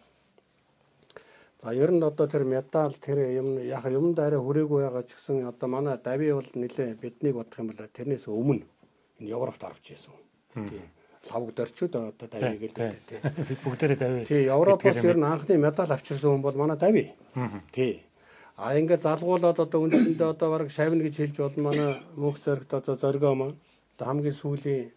[1.63, 5.47] За ер нь одоо тэр медаль тэр юм яг юм даараа хүрээгүй байгаа ч гэсэн
[5.51, 8.67] одоо манай дави бол нэлээ биднийг бодох юм бол тэрнээс өмнө
[9.19, 10.15] энэ Европт орж ирсэн.
[10.55, 10.87] Тийм.
[11.31, 13.21] Лавг дөрчүүд одоо дави гэдэг тийм.
[13.63, 14.27] Бүгдээрээ давь.
[14.27, 17.15] Тий, Европоос ер нь анхны медаль авчирсан хүн бол манай дави.
[17.71, 18.03] Тий.
[18.59, 22.95] А ингээд залгуулад одоо үндсэндээ одоо бараг шавна гэж хэлж болно манай мөнх зэрэгт одоо
[22.99, 23.57] зоргоо маань
[23.97, 24.93] одоо хамгийн сүүлийн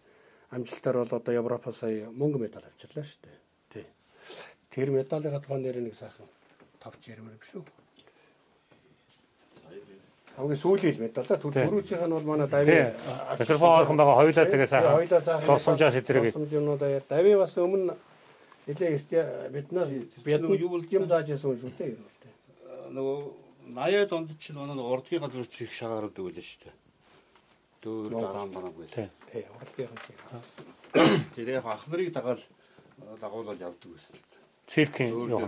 [0.50, 3.38] амжилтаар бол одоо Европоос сая мөнгө медаль авчирлаа шүү дээ.
[3.72, 3.86] Тий.
[4.70, 6.28] Тэр медалийнхаа тухайн дээр нэг сайхан
[6.80, 7.64] товч ярмаар биш үү?
[10.36, 11.36] хамгийн сүүлийн медаль да.
[11.36, 11.64] Тий.
[11.64, 12.48] Түрүүчийнх нь бол манай.
[12.48, 12.92] Дави
[13.40, 14.96] Микрофон орхон байгаа хоёулаа тэгээ сайхан.
[15.00, 16.34] хоёлаа сайхан Дурсамжаа сэтрээгээд.
[16.36, 17.02] Дурсамжнуудаа яа.
[17.08, 17.96] Дави бас өмнө
[18.68, 19.04] нэлээ их
[19.54, 19.90] биднээс
[20.24, 21.96] нөгөө юу бидэнд юм зааж ясан шүү дээ.
[22.92, 23.18] нөгөө
[23.72, 26.85] 80-аад онд чинь манай урдгийн газар чих шагаар өгдөг байлаа шүү дээ.
[27.86, 28.90] Дөөр дараа бараа байл.
[28.90, 29.08] Тий.
[29.30, 30.18] Тий, уралдгийн чинь.
[31.38, 32.42] Тэр яг ах нарыг дагаал
[33.22, 34.26] дагуулаад явдаг гэсэн л.
[34.66, 35.38] Циркийн юу.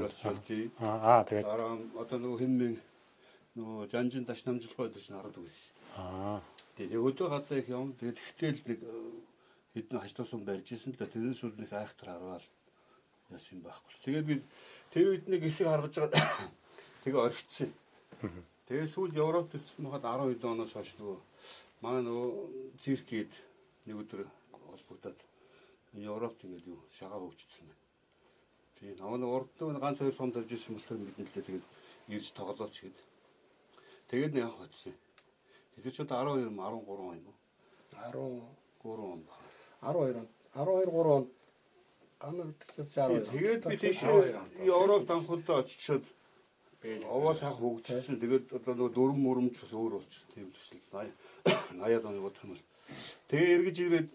[0.79, 2.79] Аа аа тэгээд Дараа одоо нөгөө хинмэн
[3.59, 5.99] нөгөө жанжин таш намжлахгүй байдаг үгүйс шүү дээ.
[5.99, 6.39] аа
[6.79, 7.91] Тэгээ өдөө гадаа их юм.
[7.99, 8.95] Тэгээд ихтэл нэг э,
[9.75, 11.11] хэдэн хажтуусан барьж исэн л да.
[11.11, 12.47] Тэрнээс үл нэг айхтар харвал
[13.35, 13.99] яасан юм байхгүй.
[14.07, 14.35] Тэгээд би
[14.95, 16.23] тэр үед нэг хэсэг харгаж байгаа.
[17.03, 17.75] Тэгээ орхицсан.
[18.69, 21.17] Тэгээ сүүл Европт ирсэн махад 12 оноос хойш нөгөө
[21.81, 22.29] манай нөгөө
[22.77, 23.33] циркид
[23.89, 25.17] нэг өдөр холбогдоод
[25.97, 27.87] Европт ингээд юу шагаа хөгжсөн байна.
[28.77, 31.67] Тэгээ нөгөө урд нөгөө ганц хоёр сон тавьж ирсэн болохоор мэднэлээ тэгээд
[32.13, 32.99] ирж тоглооч гээд.
[34.13, 34.95] Тэгээд нэг явах очсон.
[35.81, 37.37] Тэр ч одоо 12 13 он юм уу?
[37.97, 38.45] 10
[38.85, 39.41] 3 он баг.
[39.81, 41.25] 12 он 12 3 он
[42.21, 43.33] гамар төч 12.
[43.33, 44.05] Тэгээд би тийш
[44.61, 46.05] Европ анхудаа очичоод
[46.85, 48.23] овоо сайхан хөгжсөн.
[48.23, 50.31] Тэгээд одоо нөгөө дөрөв мөрөмж бас өөр болчихсон.
[50.35, 51.15] Тийм төсөл 80
[51.75, 52.65] 80-аад оны бодох юм бол.
[53.29, 54.09] Тэгээ эргэж ирээд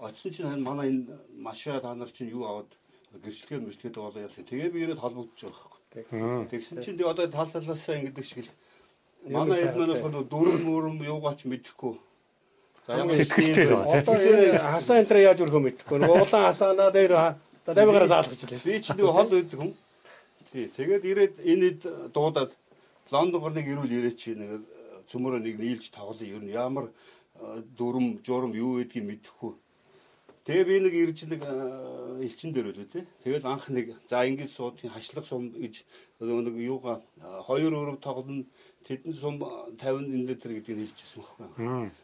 [0.00, 2.70] очсон чинь харин манай энэ машаа та нар чинь юу аваад
[3.12, 4.48] гэрчлэгээ мөрчлэгээд болоо явсан.
[4.48, 6.48] Тэгээ би ирээд холбогдож байгаа байхгүй.
[6.48, 8.50] Тэгсэн чинь одоо тал талаасаа ингэдэг шиг л
[9.28, 10.08] манай эдмэнээс тий.
[10.08, 11.94] нөгөө дөрөв мөрөм юугаач мэдэхгүй.
[12.88, 15.98] За ямар Сэтгэлтэй л байна, Одоо энэ хасаа энэ дээр яаж өргөө мэдэхгүй.
[16.00, 18.64] Нөгөө улаан хасаанаа дээр одоо давигараа заалгаж илээ.
[18.64, 19.74] Би ч нэг хол үйдэг хүн.
[20.50, 20.66] Тий.
[20.66, 22.58] Тэгээд ирээд энэ хэд дуудаад
[23.10, 24.66] Лондонгор нэг ирүүл ирээ чи нэг
[25.10, 26.26] цөмөрөө нэг нийлж тоглоё.
[26.26, 26.90] Ер нь ямар
[27.38, 29.54] э, дүрм, журм юу гэдгийг мэдэхгүй.
[30.46, 33.04] Тэгээ би нэг ирж нэг э, элчин дээр үлээ тий.
[33.22, 35.86] Тэгээд анх нэг за ингэж суудгийн хашлах сум гэж
[36.18, 38.46] нэг юугаа э, хоёр өрөг тоглоно.
[38.86, 41.94] Тэдэн сум 50 энэ литр гэдгийг хэлчихсэн байхгүй.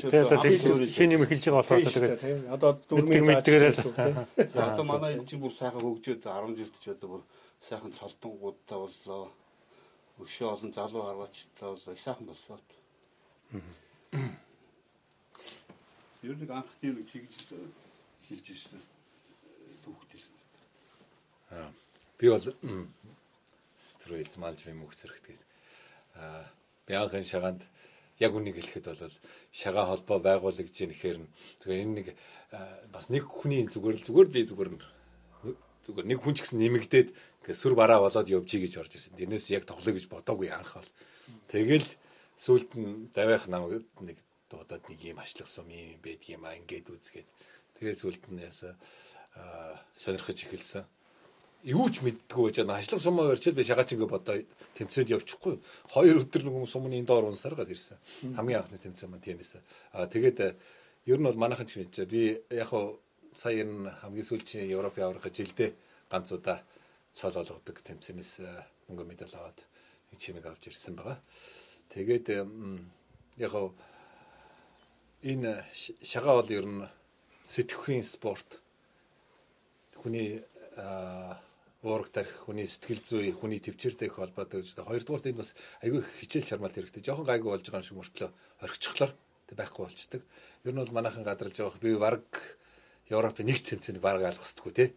[0.00, 2.48] Тэгээд одоо шинэ юм эхэлж байгаа болохоор тэгээд.
[2.56, 3.36] Одоо дөрмийн.
[4.48, 7.22] За одоо манай энэ чинь бүр сайхан хөгжөөд 10 жилд ч одоо бүр
[7.68, 9.32] сайхан цолтонгуудтай боллоо.
[10.22, 11.94] Өшөө олон залуу харваачтай боллоо.
[11.94, 12.60] Их сайхан болсоо.
[16.22, 17.46] Ер нь анх тийм чиглэж
[18.28, 18.82] хэлж ирсэн.
[19.84, 20.26] Түүхтэл.
[22.18, 22.46] Би бол
[23.78, 25.38] стройц малж юм өгч зэрэгтэй.
[26.16, 26.46] Аа
[26.86, 27.62] би анхын шагаанд
[28.18, 29.18] яг үнийг хэлэхэд бол
[29.52, 31.28] шагаа холбоо байгуулагдж ийн гэхээр нь
[31.60, 32.08] тэгэхээр энэ нэг
[32.54, 34.80] аа, бас нэг хүний зүгээр л зүгээр би зүгээр нь
[35.84, 37.08] зүгээр нэг хүн ч гэсэн нэмэгдээд
[37.46, 39.14] ингээ сүр бараа болоод явжий гэж орж ирсэн.
[39.14, 40.90] Тэрнээс яг тоглоё гэж бодоогүй анх бол.
[41.46, 41.86] Тэгэл
[42.34, 44.18] сүулт нь давих намайг нэг
[44.50, 47.28] дуудаад нэг юм ачлах сум юм байдаг юм а ингээд үзгээд.
[47.78, 48.74] Тэгээ сүулт нь ясаа
[49.38, 50.84] аа сонирхож эхэлсэн
[51.66, 52.78] юу ч мэддэггүй байж байгаа.
[52.82, 54.36] Ажлах сумаа барьчаад би шагаач ингээ бодоо
[54.78, 55.58] тэмцээнд явчихгүй.
[55.90, 57.98] Хоёр өдөр нэг сумны доор унсаар гад ирсэн.
[58.38, 59.62] Хамгийн анхны тэмцээн маань тийм байсан.
[59.90, 60.54] Аа тэгээд э,
[61.10, 62.06] ер нь бол манайхан ч мэдчихэ.
[62.06, 63.02] Би яг хуу
[63.34, 65.74] сая энэ хамгийн сүүлийн Европ яврах жилдээ
[66.06, 66.62] ганц удаа
[67.16, 68.52] цол олгодог тэмцээнээс э,
[68.92, 69.64] мөнгө медаль аваад
[70.12, 71.16] нэг чимэг авч ирсэн байгаа.
[71.88, 72.44] Тэгээд э,
[73.40, 73.72] яг хуу
[75.24, 75.64] энэ
[76.04, 76.84] шагаа бол ер нь
[77.48, 78.60] сэтгэхийн спорт
[79.96, 80.44] хүний
[80.76, 81.40] аа,
[81.80, 84.92] уурах тарих хүний сэтгэл зүй хүний төвчээртэй их холбоотой гэж байна.
[84.92, 87.00] Хоёрдугаарт энэ бас айгүй хичээл чармаал хэрэгтэй.
[87.00, 89.12] Жохон гайгүй болж байгаа юм шиг мөртлөө орхичихлоор
[89.48, 90.22] тэг байхгүй болчдөг.
[90.68, 92.28] Ер нь бол манайхан гадралж байгаа би варг
[93.10, 94.88] Европын нэг тэмцээний бараг алгасдаггүй тий.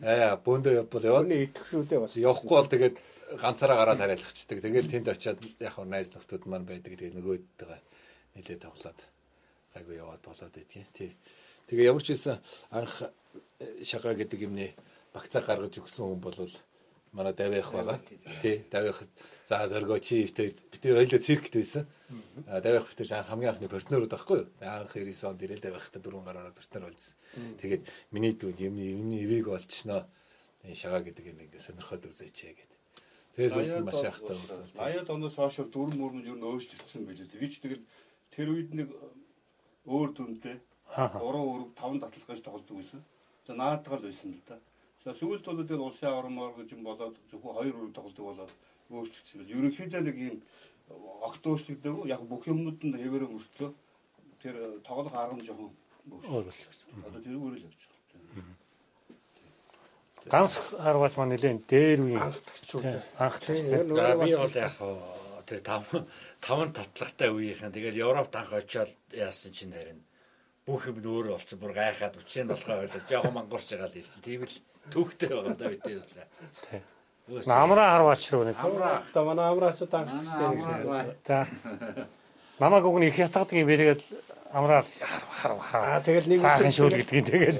[0.00, 2.16] Аа бөөндөө явбал яваад Өний идэх шүү дээ бас.
[2.16, 2.96] явахгүй бол тэгээд
[3.36, 4.64] ганцаараа гараад хариалгачдаг.
[4.64, 6.96] Тэгэл тэнд очиад яг хөө найз нөхдүүд маань байдаг.
[6.96, 7.80] Тэгээд нөгөөдтэйгээ
[8.40, 9.00] нилээ тоглоод
[9.76, 10.88] гайгүй яваад болоод байдгийн.
[10.96, 11.12] Тий.
[11.68, 12.40] Тэгээ ямар ч байсан
[12.72, 13.04] анх
[13.60, 14.72] э, шагаа гэдэг юмны
[15.12, 16.36] багцаа гаргаж өгсөн хүн бол
[17.12, 18.00] манай давих байгаа.
[18.42, 19.02] Тий, давих
[19.44, 21.86] за зоргоо чи битэр битэр хоёлоо циркт байсан.
[22.46, 24.48] А давих битэр анх хамгийн анхны партнерууд байхгүй юу?
[24.60, 27.16] Анх 99 онд ирээд давихтай дөрвөн гараараа партнер болжсэн.
[27.60, 30.06] Тэгээд миний дүү юмны юмны ивэг болчихноо.
[30.64, 32.78] Энэ шагаа гэдэг юм ингээ сонирхоод үзээч гэдэг.
[33.36, 34.74] Тэгээс үлдэн маш ахтай үзэл.
[34.74, 37.38] 80-аад оноос хойш мөрөнд ер нь өөрчлөгдсөн байлээ.
[37.38, 37.86] Би ч тэгэл
[38.34, 38.90] тэр үед нэг
[39.86, 40.58] өөр дүнтэй
[40.96, 41.08] Аа.
[41.08, 43.04] 3 4 5 татлах гэж тоглодог байсан.
[43.46, 44.56] За наадгаал байсан л да.
[45.08, 48.52] За сүүлд бол тэгэл улсын авармаар гэж юм болоод зөвхөн 2 4 тоглодог болоод
[48.92, 49.48] өөрчлөгдсөн.
[49.56, 50.36] Ерөнхийдөө нэг юм
[51.24, 52.04] огт өөрчлөгдөв.
[52.12, 53.70] Яг бүх юмнууд нь хэвээрээ мөртлөө
[54.44, 55.72] тэр тоглох арга нь жоохон
[56.12, 56.92] өөр болж гисэн.
[57.08, 58.52] Одоо тэр өөрөө л явж байгаа.
[60.28, 62.84] Ганц харваач маань нэлээд дээр үе Анхдагчуд.
[63.16, 63.88] анх Тийм, тийм.
[63.88, 64.76] нөгөө За би бол яг
[65.48, 65.82] тэр тав
[66.44, 70.04] таван татлагтай үеийнхэн тэгэл Европт анх очиод яасан чинь харин
[70.68, 74.20] бүх юм нь өөрөө болсон бүр гайхаад үчийн толгой ойлоо жоохон мангуурч байгаа л ирсэн.
[74.20, 74.52] Тийм л
[74.92, 76.12] түүхтэй байгаа да бид бол.
[76.68, 76.82] Тийм.
[77.48, 78.56] Намраа харваач руу нэг.
[78.60, 79.00] Амраа.
[79.00, 81.16] Одоо манай амраачд анх Манай амраа.
[81.24, 81.48] За.
[82.60, 84.02] Намаг уг нь их ятгадаг юм бэ тэгээд
[84.52, 85.88] амраа харав харав.
[85.88, 87.56] Аа тэгэл нэг Саахан шүүл гэдгийг тэгээд.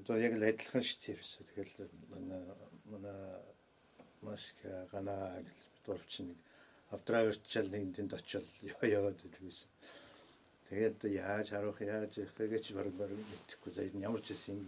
[0.00, 1.20] Одоо яг л адилхан шүү дээ.
[1.52, 2.40] Тэгэл манай
[2.88, 3.16] манай
[4.24, 4.56] маш
[4.88, 6.40] ганаа гэл дурч нэг
[6.96, 8.46] авдраагэрчл нэг тэнд очил
[8.98, 9.70] яваад байдгүйсэн.
[10.66, 14.60] Тэгээд яаж харуулах яаж явах гэж баг баг мэдэхгүй заа ямар ч юм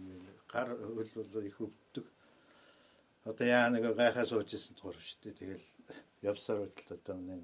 [0.47, 2.05] гар хөл бол их өвддөг.
[3.27, 5.39] Одоо яа нэг гайхаа сууж исэн гурав шүү дээ.
[5.39, 5.65] Тэгэл
[6.23, 7.41] явсаар байтал одоо нэг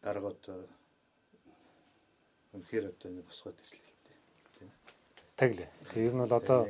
[0.00, 0.42] даргууд
[2.56, 3.88] үнэхээр одоо нэг босгоод ирлээ.
[5.36, 5.70] Тэглээ.
[5.92, 6.60] Тэг ер нь бол одоо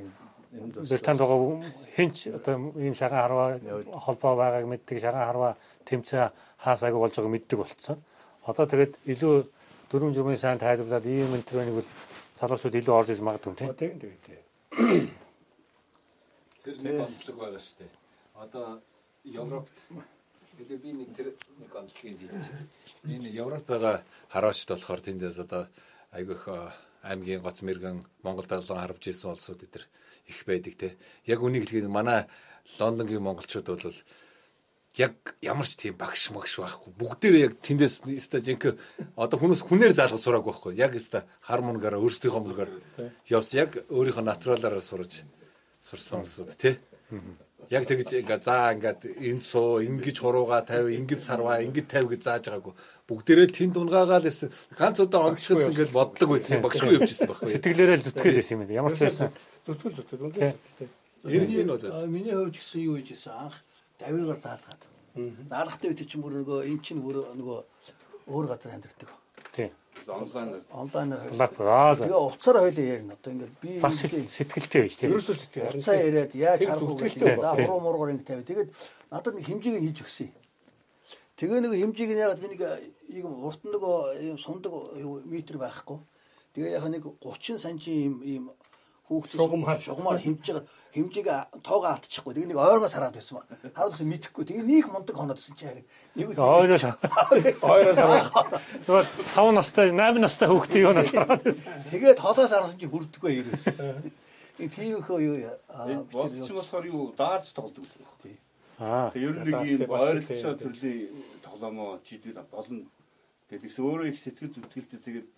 [0.51, 1.61] Британд байгаа
[1.97, 3.49] хинч одоо ийм шагаан харваа
[4.01, 5.53] холбоо байгааг мэддэг шагаан харваа
[5.85, 6.33] тэмцээ
[6.65, 7.99] хаасаагүй болж байгааг мэддэг болцсон.
[8.49, 9.35] Одоо тэгээд илүү
[9.93, 11.91] дөрвөн журмын сайн тайлбарлаад ийм энэ төр нэг бол
[12.41, 13.75] залуучууд илүү орж иж магадгүй тийм.
[13.77, 14.43] тийм тийм тийм.
[16.65, 17.93] Тэр нэг онцлог байгаа шүү дээ.
[18.41, 18.67] Одоо
[19.29, 19.77] Европт
[20.57, 21.29] гэдэг би нэг тэр
[21.61, 22.65] нэг онцлогийг байна.
[23.05, 24.01] Энэ Европт байгаа
[24.33, 25.69] хараачд болохоор тэндээс одоо
[26.17, 26.45] айгүйх
[27.03, 29.85] аймгийн гоц мэрэгэн Монгол далайн харвж ирсэн улсууд эдэр
[30.27, 30.97] их байдаг те.
[31.25, 32.27] Яг үнийг хэлгээд манай
[32.79, 34.03] Лондонгийн монголчууд бол
[34.99, 36.93] яг ямар ч тийм багш магш байхгүй.
[36.99, 38.77] Бүгдээрээ яг тэндээс өста жинхэнэ
[39.17, 40.73] одоо хүнээс хүнээр заалгах сураагүй байхгүй.
[40.75, 42.71] Яг өста хар мунгаар өөрсдийнхөө мөнгөөр
[43.31, 43.57] явсан.
[43.63, 45.23] Яг өөрийнхөө натуралаараа сураж
[45.81, 46.77] сурсан улсууд тий.
[47.69, 52.21] Яг тэгж ингээ заа ингээд энд суу, ингэж хурууга тавь, ингэж сарваа, ингэж тавь гэж
[52.25, 52.73] зааж байгаагүй.
[53.05, 56.65] Бүгдээрээ тэнд унгаагаал эсэ ганц удаа онгочсон гэж боддог байсан.
[56.65, 57.53] Багшгүй явжсэн байхгүй.
[57.53, 58.79] Сэтгэлээрээ л зүтгэл байсан юм байна.
[58.81, 59.29] Ямар ч байсан.
[59.69, 60.89] Зүтгэл зүтгэл тийм.
[61.29, 63.57] Иргэн нь бол Миний хувьд гэсэн юу гэж хэлсэн анх
[64.01, 64.83] давиргаар заалгаад.
[65.53, 67.59] Заалгахтай үед чинь бүр нөгөө эн чинь бүр нөгөө
[68.33, 69.11] өөр газар амьдэрдэг.
[70.09, 72.05] Онлайнаар Лак браза.
[72.05, 73.15] Тэгээ уцаар хойлоо ярина.
[73.15, 75.13] Одоо ингээд би Бас сэтгэлтэй байж тийм.
[75.13, 77.37] Ерөөсөө сэтгэл уцаа яриад яаж харах уу гэдэг.
[77.37, 78.45] За хуруу мургаар ингэ тавь.
[78.49, 78.73] Тэгээд
[79.13, 80.33] надад нэг хэмжээг нь хийж өгсөн.
[81.37, 82.63] Тэгээ нэг хэмжээг нь ягаад би нэг
[83.13, 86.01] ийм урт нөгөө ийм сундаг юу метр байхгүй.
[86.57, 88.45] Тэгээ яг нэг 30 см ийм ийм
[89.09, 89.81] хүүхд Шугамаар.
[89.81, 91.29] шугамаар хэмжиж байгаа хэмжээг
[91.65, 92.33] тоогоо атчихгүй.
[92.37, 93.41] Тэгээ нэг ойргоо сараад байсан.
[93.73, 94.45] Харуулсан мэдэхгүй.
[94.45, 95.87] Тэгээ нэг мундаг хоноод байсан чи харин.
[96.15, 96.85] Нэг Ойлоос.
[97.65, 97.99] Ойроос
[98.85, 101.41] Тэгвэл 5 настай, 8 настай хүүхдээ юу насаа.
[101.89, 103.65] Тэгээд холоос харуулсан чи хүрдэггүй ерөөс.
[104.59, 105.37] Нэг тийм хөө юу
[105.73, 108.37] аа бодч болохоор юу даарч тоглодог гэсэн үг.
[108.79, 109.11] Аа.
[109.11, 111.11] Тэгээ ер нь нэг юм ойролцоо төрлийн
[111.43, 112.87] тоглоомоо жидэл болно.
[113.51, 115.29] Тэгээд ихс өөрөө их сэтгэл зүтгэлтэй тэгээд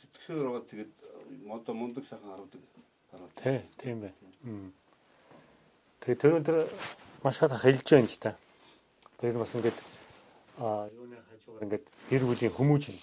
[0.00, 0.92] зүтгэсээр байгаа тэгээд
[1.50, 2.60] одоо мундаг сайхан харагдаг.
[3.10, 3.30] хараад.
[3.36, 4.12] Тий, тийм.
[4.42, 4.72] Мм.
[6.00, 6.56] Тэгээ тэр өндөр
[7.22, 8.36] маш их хэлж байна л та.
[9.18, 9.78] Тэр бас ингээд
[10.58, 12.98] аа юуны хажуугаар ингээд гэр бүлийн хүмүүжил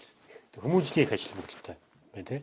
[0.61, 1.75] хүмүүжлийн их ажил мөрөлтэй
[2.13, 2.41] байна тий.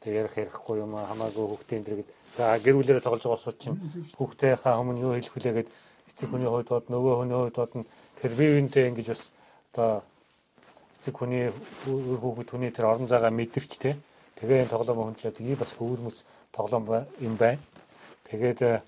[0.00, 3.58] Тэгээ ярих ярихгүй юм аа, хамаагүй хүүхдийн дэр гээд за гэр бүлээрээ тоглож байгаа сууд
[3.58, 3.78] чинь
[4.16, 5.70] хүүхдийнхаа өмнө юу хэлэх вүлээ гээд
[6.14, 7.72] эцэг хүний хувьд бод нөгөө хүний хувьд бод
[8.22, 9.22] тэр бие биентэй ингэж бас
[9.74, 9.90] одоо
[11.02, 11.50] эцэг хүний
[11.84, 13.94] хүүхэд хүний тэр орон зайгаа мэдэрч тий.
[14.40, 16.88] Тэгээ энэ тоглоом хүнчлээд ий бас өвөрмөс тоглоом
[17.20, 17.60] юм байна.
[18.24, 18.80] Тэгээд э,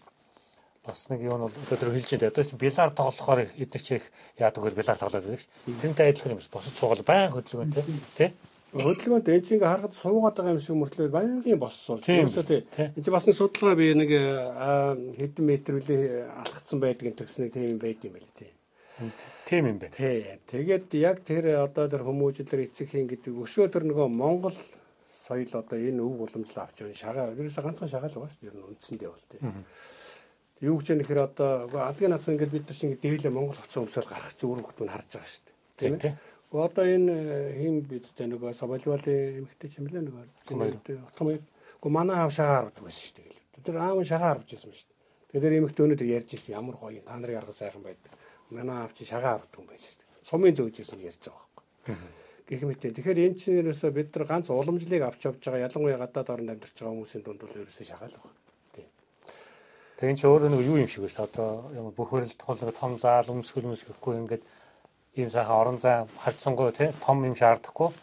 [0.84, 2.32] бас нэг нь бол тэр хэлж байлаа.
[2.32, 4.06] Одоо билар тоглохоор эдгээр чи их
[4.40, 5.46] яадаг вэ билар тоглоод байдаг ш.
[5.68, 6.48] Тэрнтэй адилхан юм ш.
[6.48, 7.84] Босож суугаад баян хөдөлгөөнтэй
[8.16, 8.30] тий.
[8.72, 12.00] Хөдөлгөөнт энэ чинь харахад суугаад байгаа юм шиг мөртлөө баянгийн боссоо.
[12.00, 12.26] Тийм.
[12.26, 12.60] Ерөөсөө тий.
[12.80, 17.52] Энд чинь бас нэг судалгаа би нэг аа, хэдэн метр үлээ алхацсан байдаг гэсэн нэг
[17.52, 18.50] тийм юм байд юм байл тий.
[19.44, 19.92] Тийм юм байна.
[19.92, 20.40] Тий.
[20.48, 24.56] Тэгээд яг тэр одоо тэр хүмүүжил тэр эцэг хийн гэдэг өшөө тэр нөгөө Монгол
[25.22, 28.50] соёл одоо энэ өв уламжлал авч байгаа шагаа ерөөсөө ганцхан шагаал байгаа шүү дээ.
[28.50, 29.40] Ер нь үндсэндээ бол тий.
[30.66, 34.34] Юу гэж нэхэр одоо адгийн нацсан ингээд бид нар шиг дээлээ Монгол хоцсон өмсөөл гарах
[34.34, 35.54] өөр хүмүүс харж байгаа шүү дээ.
[35.78, 36.10] Тийм тий.
[36.10, 41.40] Гэхдээ Одоо энэ хин бидтэй нөгөө Соболволын эмэгтэй ч юм лээ нөгөө Утгамыг.
[41.40, 43.64] Гэхдээ манай аав шагаа хардаг байсан шүү дээ.
[43.64, 45.32] Тэр аав шагаа харж байсан шүү дээ.
[45.32, 48.12] Тэгээд тэр эмэгтэй өнөөдөр ярьж ирсэн ямар гоё та нарын арга сайхан байдаг.
[48.52, 50.28] Манай аав чи шагаа хардаг юм байсан шүү дээ.
[50.28, 51.96] Сумын зөөж ирсэн ярьж байгаа байхгүй.
[52.48, 52.82] Гэх мэт.
[52.82, 56.74] Тэгэхээр энэ чинь ерөөсөө бид нар ганц уламжлалыг авч явж байгаа ялангуяа гадаад орнд амьдарч
[56.74, 58.40] байгаа хүмүүсийн дунд бол ерөөсөө шагаал байна.
[60.02, 61.30] Тэгээ чи өөрөө нэг юу юм шиг байна.
[61.30, 64.42] Одоо ямар бүх хөрөлт тохиолдол том заал өмсгөл өмсөхгүй ингээд
[65.14, 67.94] ийм сайхан орон зай харьцангуй тий том юм шаардахгүй.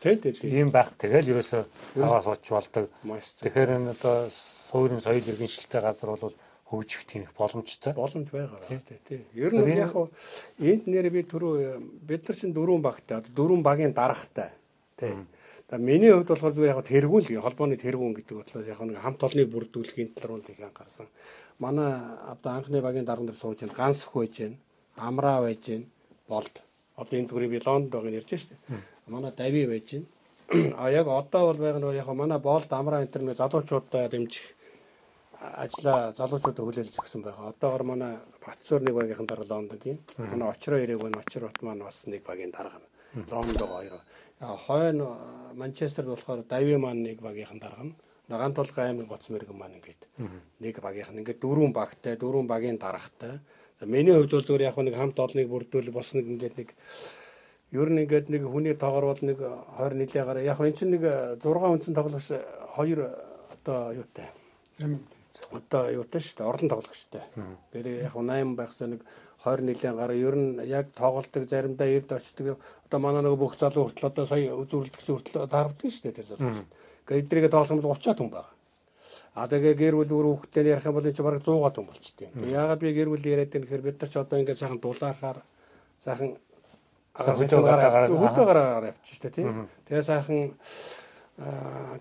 [0.47, 1.63] Ийм байх тэгэл ерөөсөө
[1.99, 2.87] аваа сууч болдог.
[3.43, 6.31] Тэгэхээр энэ одоо суурин соёл иргэншилтэй газар бол
[6.69, 7.93] хөгжих тийм их боломжтой.
[7.93, 9.25] боломж байгаа тий тий.
[9.33, 10.09] Ер нь яг хуу
[10.59, 14.53] энд нэр би түрүү бид нар чинь дөрвөн багтай дөрвөн багийн дарахтай
[14.97, 15.13] тий.
[15.69, 19.21] За миний хувьд болохоор зүгээр яг тэргүүн л холбооны тэргүүн гэдэг бодлоо яг нэг хамт
[19.25, 21.07] олныг бүрдүүлэхийн талаар бол их анхаарсан.
[21.57, 21.93] Манай
[22.25, 23.77] одоо анхны багийн дарган дээр сууж байна.
[23.77, 24.57] Ганс хөөж байна.
[24.97, 25.85] Амраа байж байна.
[26.29, 26.55] Болд.
[26.97, 28.55] Одоо энэ зүгээр би Лондонд байгааг ярьж штэ.
[29.09, 30.05] Манай Дави байж байна.
[30.81, 34.58] А яг одоо бол байгаа нөгөө яг манай боолт амраа нэг залуучуудаа дэмжих
[35.39, 37.55] ажлаа залуучуудаа хүлээлж өгсөн байгаа.
[37.55, 39.99] Одоогор манай Батцуур нэг багийн дарга Лондонгийн.
[40.17, 41.23] Манай очроо ирээг байна.
[41.23, 42.81] Очрот маань бас нэг багийн дарга.
[43.31, 44.01] Лондон хоёр.
[44.39, 45.17] Хойно
[45.53, 47.95] Манчестерд болохоор Дави маань нэг багийн дарга нь.
[48.29, 50.01] Гант толгой аймаг гоц мэрэгэн маань ингээд
[50.59, 53.39] нэг багийнх нь ингээд дөрвөн багтай, дөрвөн багийн даргатай.
[53.79, 56.69] За миний хувьд бол зүгээр яг нэг хамт олныг бүрдүүл бас нэг ингээд нэг
[57.73, 61.03] ер нь ингээд нэг хүний тоогоор бол нэг 20 нилээгээр яг энэ чинь нэг
[61.41, 62.27] 6 үндсэн тоглогч
[62.77, 62.99] хоёр
[63.49, 64.29] одоо юутай.
[65.51, 66.49] Одоо юутай шүү дээ.
[66.49, 67.23] Орлон тоглогчтой.
[67.73, 69.01] Тэр яг 8 байхсаа нэг
[69.43, 72.57] 20 нилийн гараа ер нь яг тоглолтог заримдаа эрд очдөг.
[72.89, 76.65] Одоо манай нөгөө бүх залуу хүртэл одоо сая үзүүлэлтч хүртэл таардаг шүү дээ тэр залуу.
[77.07, 78.53] Гэхдээ эдрийгээ тоолох юм бол 30 хүн байгаа.
[79.33, 82.27] А тэгээ гэр бүл өөр хүүхдтэй ярих юм бол энэ ч бараг 100 хүн болчтой.
[82.35, 85.39] Тэгээ яагаад би гэр бүл яриад байна гэхээр бид нар ч одоо ингээд сайхан дулаархаар
[86.03, 86.29] сайхан
[87.15, 89.67] хөдөөгаар явчих шүү дээ тийм.
[89.87, 90.39] Тэгээ сайхан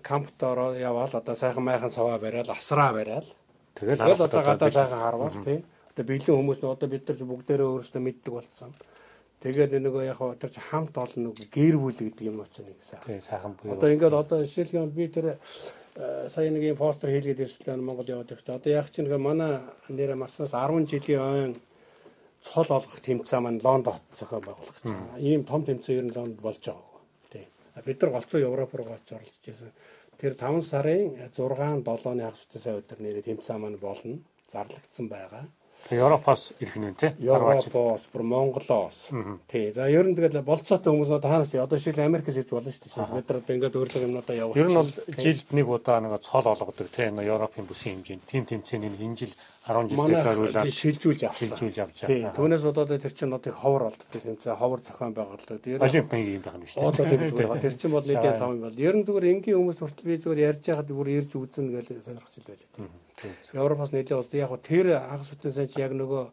[0.03, 3.25] кампт ороо яваал одоо сайхан майхан саваа бариад асраа бариад
[3.75, 5.63] тэгэл одоо гадаа сайхан харвал тийм.
[5.95, 8.71] Одоо бэлэн хүмүүс нь одоо бид нар бүгдээрээ өөрсдөө мэддэг болсон.
[9.39, 12.75] Тэгээд нөгөө яг тэр чи хамт олон нөгөө гэр бүл гэдэг юм уу ч нэг
[12.83, 13.07] сайхан.
[13.07, 13.79] Тийм сайхан буюу.
[13.79, 15.39] Одоо ингээд одоо жишээлбэл би тэр
[16.27, 18.59] сая нэг юм постэр хийлгээд ирсэн Монгол яваад ирсэн.
[18.59, 21.53] Одоо яг чинь манай нэрэ марснаас 10 жилийн ойн
[22.43, 25.19] цол олгох тэмцээн маань Лондон хот зохион байгуулах гэж байгаа.
[25.23, 26.88] Ийм том тэмцээн ер нь Лондонд болж байгаа.
[27.85, 29.71] Бид нар голцоо Европ руу гооч оролцож байсан.
[30.19, 31.39] Тэр 5 сарын 6
[31.85, 34.19] 7-ны хагас сая өдөр нэрээ тэмцээн маань болно.
[34.51, 35.45] Зарлагдсан байгаа.
[35.89, 37.11] Европоос ирэх нь тий.
[37.23, 39.09] Европоос, бүр Монголоос.
[39.49, 39.71] Тий.
[39.73, 43.15] За ер нь тэгэл болцоотой хүмүүс одоо таанаас одоо шил Америкээс ирж болно шүү дээ.
[43.17, 44.59] Бид нар одоо ингээд өөрлөг юмнуудаа явуулж.
[44.59, 47.09] Ер нь бол жилд нэг удаа нэг цол олгодог тий.
[47.09, 49.33] Европын бүсийн хэмжээнд тим тэмцээний энэ жил
[49.65, 51.49] 10 жилдээ зориулаад шилжүүлж авсан.
[51.57, 52.21] шилжүүлж авч Тий.
[52.21, 52.37] байгаа.
[52.37, 55.57] Түүнээс болоод тэр чинь одоо ховор болддог тэмцээн ховор зохион байгуулдаг.
[55.61, 57.17] Тэр Олимпийн юм байна шүү Одоо дээ.
[57.17, 57.61] тийм зүгээр.
[57.65, 58.77] Тэр чинь бол нийтийн том юм бол.
[58.77, 62.33] Ер нь зүгээр энгийн хүмүүс хүртэл би зүгээр ярьж байхад бүр ирж үзэн гэж сонирхож
[62.37, 62.89] ил байлаа тийм.
[63.53, 66.23] Европоос нийлээ бол яг тэр анх сүтэн сайн яг нөгөө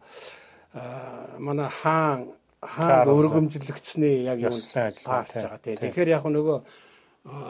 [1.42, 5.76] манай хаан хаан өргөмжлөгчний яг ажил таарч байгаа тийм.
[5.76, 5.88] Тий.
[5.90, 6.58] Тэгэхээр яг нөгөө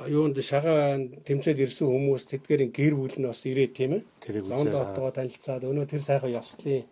[0.09, 0.97] юунд шагаа
[1.27, 4.03] тэмцээд ирсэн хүмүүс тэдгээрийн гэр бүл нь бас ирээд тийм ээ.
[4.41, 6.85] Лондон хотгоо танилцаад өнөө тэр сайхан ёслын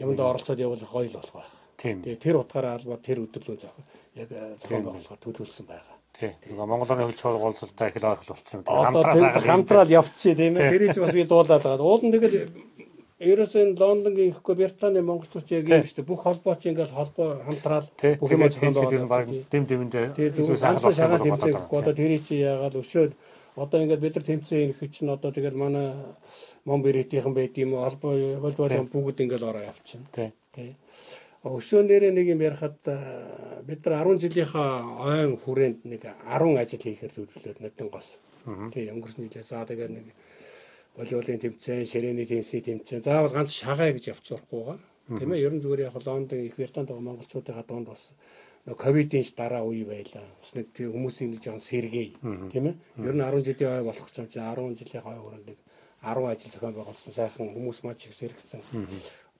[0.00, 1.52] юмд оролцоод явуулах гоё л болох байх.
[1.76, 2.00] Тийм.
[2.00, 3.76] Тэгээ тэр утгаараа албаа тэр өдөрлөө зөх
[4.16, 5.93] яг зохион байгуулахаар төлөвлөсөн байгаа.
[6.14, 6.30] Тий.
[6.50, 8.64] Нөгөө Монголын хөл чуулга уулзалтаа их л ойхол болсон юм.
[8.64, 10.70] Тэр хамтрал явчихъя тийм ээ.
[10.70, 11.82] Тэр чинь бас би дуулаад байгаа.
[11.82, 12.38] Уул нь тэгэл
[13.24, 16.10] Ерөөсөн Лондонгийн ихгүй Британий монголчууд яг юм шүү дээ.
[16.10, 18.14] Бүх холбоо чи ингээл холбоо хамтраад Тий.
[18.18, 19.48] бүх юм зохион байгуулаад.
[19.50, 23.12] дэм дэмэндээ зөвхөн ганцхан шагаал тэмцээхгүй одоо тэрий чи яагаад өшөөд
[23.54, 25.94] одоо ингээд бид нар тэмцээн ирэх чинь одоо тэгэл манай
[26.66, 30.34] мон бэрэтийнхэн байд юм уу холбоо волейбол бүгд ингээд ороо явчихна.
[30.52, 30.74] Тий.
[31.44, 32.80] Нэрээ нэг юм ярихад
[33.68, 38.16] бид нар 10 жилийнхаа ойн хүрээнд нэг 10 ажил хийхээр төлөвлөлөөд нэгэн гос.
[38.72, 39.44] Тий, өнгөрсөн жилээ.
[39.44, 40.06] За тэгээд нэг
[40.96, 43.04] волейболын тэмцээн, ширээний теннисийн тэмцээн.
[43.04, 44.78] Заавал ганц шагаа гэж явцуурахгүйгаа.
[45.20, 48.12] Тийм ээ, ер нь зүгээр яг Лондон их Британд байгаа монголчуудынхаа дунд бас
[48.64, 50.24] нөгөө ковидын дараа үе байлаа.
[50.40, 52.16] Бас нэг тийм хүмүүсийн нэг жоохон сэргээе.
[52.52, 52.74] Тийм ээ.
[53.04, 55.58] Ер нь 10 жилийн ой болох ч юм чи 10 жилийн ой хүрээнд нэг
[56.04, 58.60] 10 ажил зохион байгуулсан сайхан хүмүүс маань ч их сэргсэн.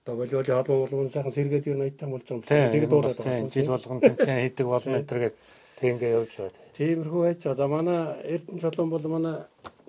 [0.05, 2.73] Одоо волейболын холбоо болгоно сайхан сэргээд ер нь аятан болж байгаа юм шиг.
[2.77, 5.35] Тэгээд дуулаад байгаа жил болгон тэмцээн хийдэг болно гэдэргээд
[5.81, 6.65] тэг ингээ явж байгаа.
[6.77, 7.57] Тиймэрхүү байж байгаа.
[7.57, 9.35] За манай Эрдэнэ чулуун бол манай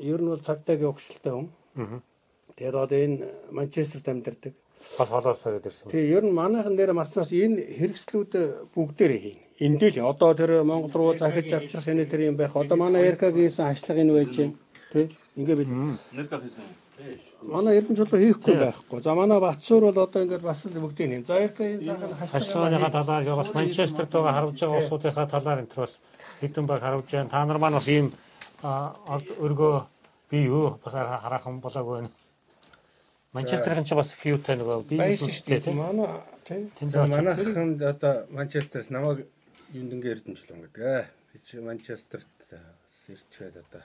[0.00, 1.48] ер нь бол цагтаагийн өгшөлтэй хүн.
[1.76, 2.00] Аа.
[2.56, 3.16] Тэгээд одоо энэ
[3.52, 4.54] Манчестерт амьдардаг.
[4.96, 5.92] Бас холоосоо гээд ирсэн.
[5.92, 8.32] Тэгээ ер нь манайхан дээр марснаас энэ хэрэгслүүд
[8.72, 9.40] бүгдээрээ хийн.
[9.60, 12.56] Эндээ л одоо тэр Монгол руу захиж авчрах энэ тэр юм байх.
[12.56, 14.52] Одоо манай Эркагийн хийсэн хашлага энэ байж гэн.
[14.96, 15.12] Тэ?
[15.36, 16.00] Ингээ бил.
[16.16, 16.85] Нэрдэх хийсэн.
[17.46, 18.98] Манай Эрдэнэ чулуу хийхгүй байхгүй.
[19.02, 21.24] За манай Батцуур бол одоо ингээд бас л бүгдийг хийн.
[21.26, 26.00] За Эркагийн сайхан Хашлааныхаа талаар яг бас Манчестерт байгаа харуулж байгаа улсуудынхаа талаар энэ бас
[26.40, 27.30] хэдэн баг харуулж байна.
[27.30, 28.10] Та нар маань бас ийм
[28.62, 29.74] өргөө
[30.30, 32.10] би юу бас хараахан болоогүй байна.
[33.32, 35.60] Манчестерийн ч бас юутай нөгөө бизнес дээ.
[35.60, 35.76] тийм.
[35.78, 36.08] Манай
[36.44, 36.70] тий.
[36.78, 39.26] Тэнд За очиж- манайхан одоо Манчестерс намайг
[39.72, 41.04] юндингээ эрдэнчлэн гэдэг ээ.
[41.32, 42.26] Би чи Манчестерт
[43.06, 43.82] ирчээд одоо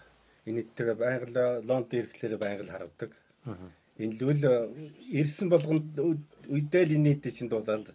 [0.47, 3.11] энэ нэттгээ байнга л Лондон ирэхлээр байнга л харагдаг.
[4.01, 4.43] Энэ л үл
[5.09, 5.97] ирсэн болгонд
[6.49, 7.89] үедээ л энэ нийтээ чинь дуулаад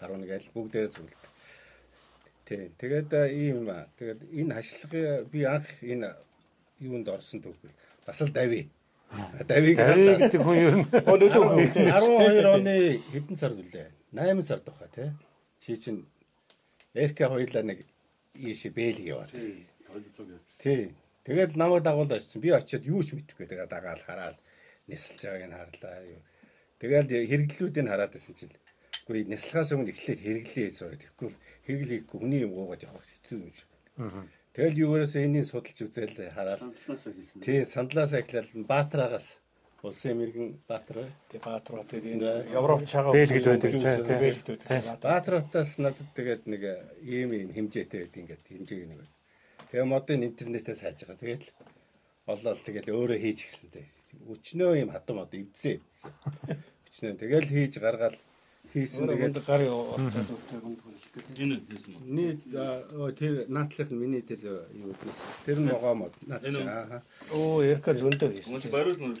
[0.00, 1.22] 11 айл бүгдээрээ сүлд.
[2.46, 2.70] Тий.
[2.78, 3.86] Тэгээд э, ийм аа.
[3.98, 6.14] Тэгээд энэ хашлага би анх энэ
[6.80, 7.74] юунд орсон түүхэл
[8.06, 8.70] бас л дави.
[9.48, 13.88] Давиг гэдэг хүн ер нь Өнөөдөр хүн 12 оны хэдэн сард үлээ?
[14.12, 15.10] 8 сард баха тий.
[15.62, 16.06] Чи чин
[16.92, 17.88] РК хоёлаа нэг
[18.36, 19.32] ийш бэлг яваад.
[20.60, 20.92] Тий.
[21.24, 22.40] Тэгээд намайг дагуул очсон.
[22.40, 23.48] Би очиод юу ч мэдэхгүй.
[23.48, 24.36] Тэгээд дагаал хараад
[24.88, 26.22] нисэлж байгааг нь харлаа юу.
[26.80, 28.54] Тэгээд хэрэглэлүүдийг хараад байсан чинь
[29.08, 31.00] үгүй нислахаас өмнө эхлээд хэрэглээ хийсэн.
[31.00, 31.28] Тэгэхгүй
[31.64, 33.70] хэрэглээ хийхгүй хүний юм гоогаад явах хэцүү юм шиг.
[34.52, 36.60] Тэгэл юугээрээс энийг судалж үзэл хараад
[37.44, 39.38] тий сандлаас эхлэл Баатараагаас
[39.82, 40.96] улсын мэрэгэн Баатар.
[41.30, 44.18] Тэгээ Баатар бат энэ Европ шагаа Бэлгэд байдаг тий, тий.
[44.58, 44.98] Байдаг.
[45.02, 46.62] Баатаратаас надад тэгээд нэг
[47.06, 49.00] ийм ийм хэмжээтэй байд ингээд хэмжээг нэг.
[49.70, 51.22] Тэгээ модын интернетээс хайж байгаа.
[51.22, 51.44] Тэгээд
[52.26, 53.70] олол тэгээд өөрөө хийж гисэн.
[54.28, 56.12] Өчнөө ийм хатам одоо эвдсэн эвдсэн.
[56.88, 57.18] Өчнөө.
[57.20, 58.16] Тэгэл хийж гаргаал
[58.72, 59.68] хийсэн тэгээд Тэгээд гарын
[61.38, 62.02] Энэ хэлсэн баг.
[62.04, 64.40] Нийт оо тэр наатлах нь миний тэр
[64.76, 66.14] юу гэдээс тэр нь могоо мод.
[66.28, 67.00] Аа
[67.32, 68.52] оо Эрка зөндөө хийсэн.
[68.52, 69.16] Мөн баруул нь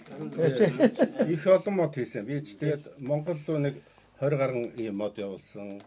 [1.32, 2.28] их олон мод хийсэн.
[2.28, 3.80] Би ч тэгээд Монгол руу нэг
[4.20, 5.80] 20 гаруй ийм мод явуулсан.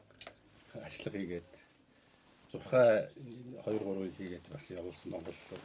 [0.81, 1.49] Ачлага хийгээд
[2.49, 3.07] зурхаа
[3.65, 5.61] 2 3 хийгээд бас явуулсан Монгол руу.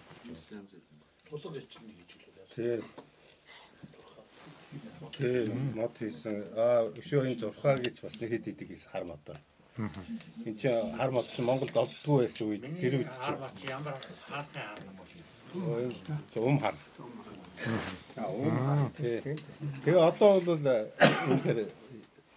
[1.26, 2.54] Тулга ичний хийж үлээ.
[2.54, 2.80] тэр
[5.16, 9.22] тэр мод хийсэн аа өшөө энэ зурхаа гэж бас нэг хэд идэг хийсэн хар мод
[9.26, 9.42] байна
[10.46, 13.30] Энд чи хар мод чи Монголд олдгүй байсан үед тэр үед чи
[13.68, 13.96] ямар
[14.28, 14.76] хаалгын
[15.52, 16.74] хар ум хар
[18.16, 18.90] Аа уу.
[18.96, 19.20] Тий.
[19.84, 21.72] Тэгээ одоо бол үнэхээр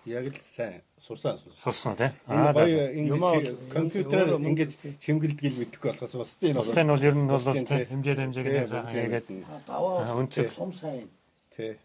[0.08, 1.96] яг л сайн сурсан сурсан.
[2.00, 2.12] Тий.
[2.28, 4.72] Аа гоё Юмаа ингэж компьютерээр ингэж
[5.04, 9.28] чимгэлдэг л мэдэхгүй болохоос бусдын бол Бусдын бол ер нь бол хэмжээ хэмжээгээ сайхан хийгээд
[9.44, 10.48] Аа, Даваа үнцэг.
[10.56, 11.08] сум сайн.
[11.56, 11.76] тий.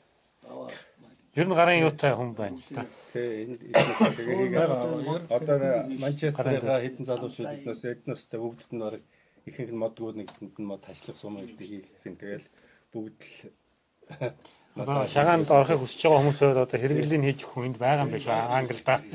[1.35, 2.87] Ер нь гарын юутай хүн байна л та.
[5.35, 5.57] Одоо
[5.99, 9.03] Манчестерийнхаа хэдэн залуучууд эднээс эднээстэй бүгдд нь баг
[9.49, 12.15] ихэнх нь модгууд нэг тэнд нь мод ташлах сум гэдэг юм.
[12.17, 12.47] Тэгэл
[12.95, 13.51] бүгд л
[14.75, 18.59] Одоо шагаанд орохыг хүсэж байгаа хүмүүсээ одоо хэрэглийг хийж өгөх хүнд байгаа юм биш аа
[18.59, 19.07] Англида.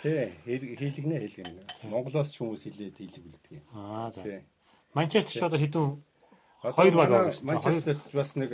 [0.00, 1.92] тий хийлгэнэ хийлгэнэ.
[1.92, 3.64] Монголоос ч хүмүүс хилээд хийлэг үлддэг юм.
[3.76, 4.40] Аа за.
[4.96, 6.00] Манчестер ч одоо хэдэн
[6.64, 7.10] Одоо Хоёр баг.
[7.44, 8.50] Манчестерт бас нэг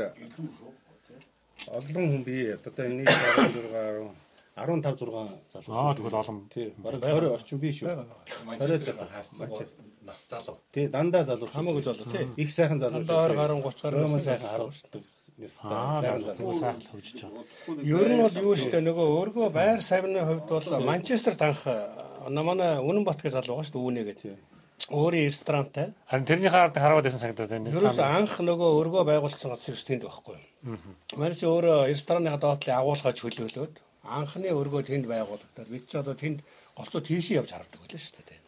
[1.67, 2.55] олон хүн бий.
[2.55, 4.13] Одоо нэг 16
[4.57, 5.75] 15 6 залуу.
[5.77, 6.49] Аа тэгвэл олон.
[6.53, 8.05] Тий, бараг 20 орчим бий шүү.
[8.45, 9.69] Манчестерийн харьцсан
[10.03, 10.59] нас залуу.
[10.73, 11.49] Тий, дандаа залуу.
[11.49, 12.29] Хамаагүй залуу тий.
[12.37, 13.05] Их сайхан залуу.
[13.05, 15.03] Дандаа 20 30 гаруй настай сайхан харуулдаг.
[15.65, 17.45] Аа Сайхан хөгжиж байгаа.
[17.81, 21.65] Ер нь бол юу штэ нөгөө өөргөө байр савны хувьд бол Манчестер танх
[22.29, 24.50] манай Үнэн Батгийн залуу байгаа штэ үүнэ гэдэг.
[24.89, 25.93] Өөрийн ресторантай.
[26.09, 27.69] Харин тэрний хараад хараад байсан санагдаад байна.
[27.69, 30.41] Ерөөс анх нөгөө өргөө байгуулсан газар ерөөс тэнд байхгүй.
[31.21, 33.75] Манай чи өөрөө рестораны доотлын агуулгаж хөлөөлөөд
[34.05, 36.41] анхны өргөө тэнд байгуулагдаад бид ч одоо тэнд
[36.73, 38.41] голцоо тийшээ явж хардаг байлаа шүү дээ.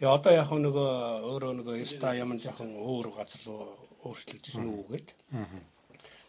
[0.00, 0.88] Тэгээ одоо яг нөгөө
[1.28, 3.76] өөрөө нөгөө реста юм жоохон өөр газар руу
[4.08, 5.08] өөрчлөгдөж нүггээд.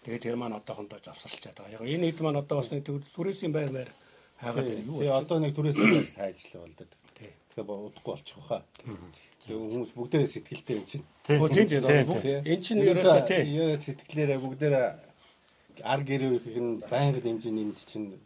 [0.04, 1.76] Тэгээ тэр маань одоохондоо завсарлчаад байгаа.
[1.80, 3.92] Яг энэ хэд маань одоо бас нэг түрээсийн байр байр
[4.42, 5.00] хайгаад байна юу.
[5.00, 5.78] Тэгээ одоо нэг түрээс
[6.18, 6.90] сайжлаа болдог
[7.54, 8.66] тэгээ удахгүй болчих واخа.
[9.46, 11.06] Тэгээ хүмүүс бүгдээрээ сэтгэлтэй юм чинь.
[11.26, 11.68] Тэгвэл тийм
[12.22, 12.40] тийм.
[12.46, 13.46] Энд чинь ерөөсөө тийм.
[13.50, 14.88] Яа сэтгэлээрээ бүгдээрээ
[15.84, 18.20] ар гэрээ их нь байнга хэмжээний юмд чинь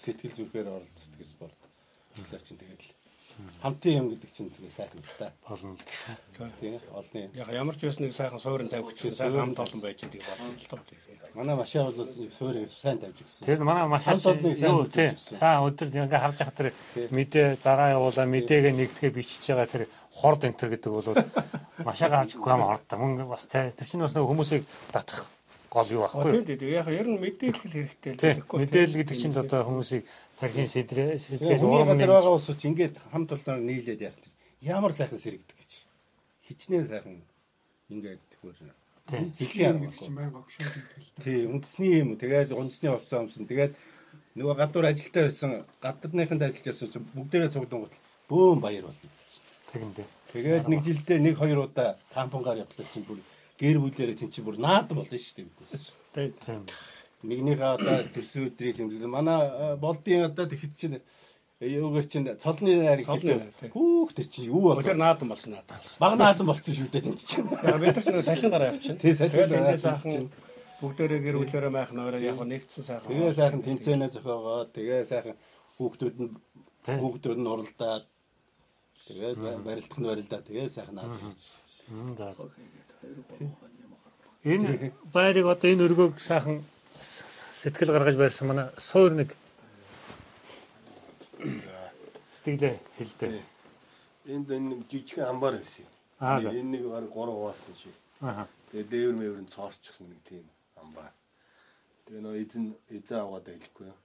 [0.00, 1.54] сэтгэл зүрхээр оролцдог гэсэн бол.
[2.16, 3.03] Тэгэхээр чинь тэгээд л
[3.62, 5.32] хамтын юм гэдэг чинь тэгээ сайхан л та.
[5.48, 5.76] болно.
[6.60, 7.30] Тийм олны.
[7.34, 10.68] Яг ямар ч байсан нэг сайхан суурин тавьчих сайхан хамт олон байж байгаа болно л
[10.70, 10.80] доо.
[11.34, 13.46] Манай машаа бол суурийг сайн тавьж өгсөн.
[13.46, 15.10] Тэр манай маш Хамт олныг сайн юу тий.
[15.10, 15.38] хөгжүүлсэн.
[15.42, 16.70] Цаа өдөр ингээ харж байгаа тэр
[17.10, 21.10] мэдээ зараа явуулаа мэдээгээ нэгтгэе бичиж байгаа тэр хорд энтер гэдэг бол
[21.82, 22.88] машаага харж өгөхгүй юм хорд.
[22.94, 23.50] Мөн бас.
[23.50, 24.62] Тэр чинь бас нэг хүмүүсийг
[24.94, 25.26] татах
[25.74, 28.58] гол юу байхгүй тийм тийм яг ер нь мэдээлэл хэрэгтэй л гэхгүй.
[28.62, 30.06] Мэдээлэл гэдэг чинь одоо хүмүүсийг
[30.40, 34.30] тархийн сэдрээ сэдрээ хүний газар байгаа чи ингээд хамт олноор нийлээд яах вэ?
[34.64, 35.72] Ямар сайхан сэрэгдэг гэж.
[36.48, 37.22] Хичнээн сайхан
[37.90, 38.74] ингээд тэгвэр.
[39.04, 39.30] Тий.
[39.36, 39.88] Хэлхийн арга.
[40.08, 41.24] байнга огшоо гэдэг.
[41.24, 42.16] Тий, үндэсний юм.
[42.16, 43.44] Тэгээд үндэсний хувцас өмсөн.
[43.44, 43.76] Тэгээд
[44.34, 45.50] нөгөө гадуур ажилтаа байсан
[45.84, 49.10] гадныханд ажиллаж байсан чинь бүгдээрээ цугдан гутал бөөм баяр болно.
[49.70, 50.08] тэгэндээ.
[50.32, 53.20] Тэгээд нэг жилдээ нэг хоёр удаа тампонгаар явуулсан чинь бүр
[53.60, 55.46] гэр бүлээрээ тэн чинь бүр наадан болно шүү
[56.16, 56.32] дээ.
[56.40, 56.66] Тийм.
[57.24, 61.00] Нэгнийхээ одоо төсөө өдрийг тэмдэглэн манай болдын одоо тэгэхэд чинь
[61.64, 63.70] юугаар чинь цолны найр, тий.
[63.72, 64.96] хүүхдээ чи юу Тэр болов?
[65.00, 65.78] наадан болсон наадан.
[65.98, 67.48] Баг наадан болцсон шүү дээ тэнд чинь.
[67.64, 69.00] Яг бид нар салхин дараа явчихна.
[69.00, 70.28] Тий, салхин эндээ сайхан
[70.82, 73.08] бүгдээрээ гэр бүлээрээ майхан ороо яг нэгдсэн сайхан.
[73.08, 75.36] Тэгээ сайхан тэмцээнэ зохиогоо тэгээ сайхан
[75.78, 76.30] хүүхдүүд нь
[76.84, 78.04] хүүхдүүд нь уралдаад
[79.08, 81.16] тэгээд барилдах нь барилдаа тэгээ сайхан наад.
[84.44, 86.60] Энэ байрыг одоо энэ өргөөг сайхан
[87.64, 89.32] сэтгэл гаргаж байрсан манай суур нэг
[92.44, 93.40] сэтгэлээ хэлдэг.
[94.28, 96.60] Энд энэ жижигхэн амбар байсан юм.
[96.60, 97.96] Энэ нэг баг 3 хуваасан шиг.
[98.20, 98.44] Аа.
[98.68, 100.44] Тэгээ дээвэр мэвэр нь цоорчсон нэг тийм
[100.76, 101.08] амбар.
[102.04, 103.98] Тэгээ нөө эзэн эзэн аваад хэлэхгүй юу.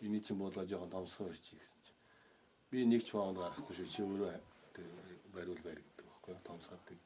[0.00, 2.00] Эний чинь буулаа жоохон томсгоо ирчих гэсэн чинь.
[2.72, 3.92] Би нэг ч паунд гарахгүй шүү.
[3.92, 4.32] Чи өөрөө
[5.36, 6.40] бариул барь гэдэг байхгүй юу.
[6.48, 6.96] Томсгаадаг.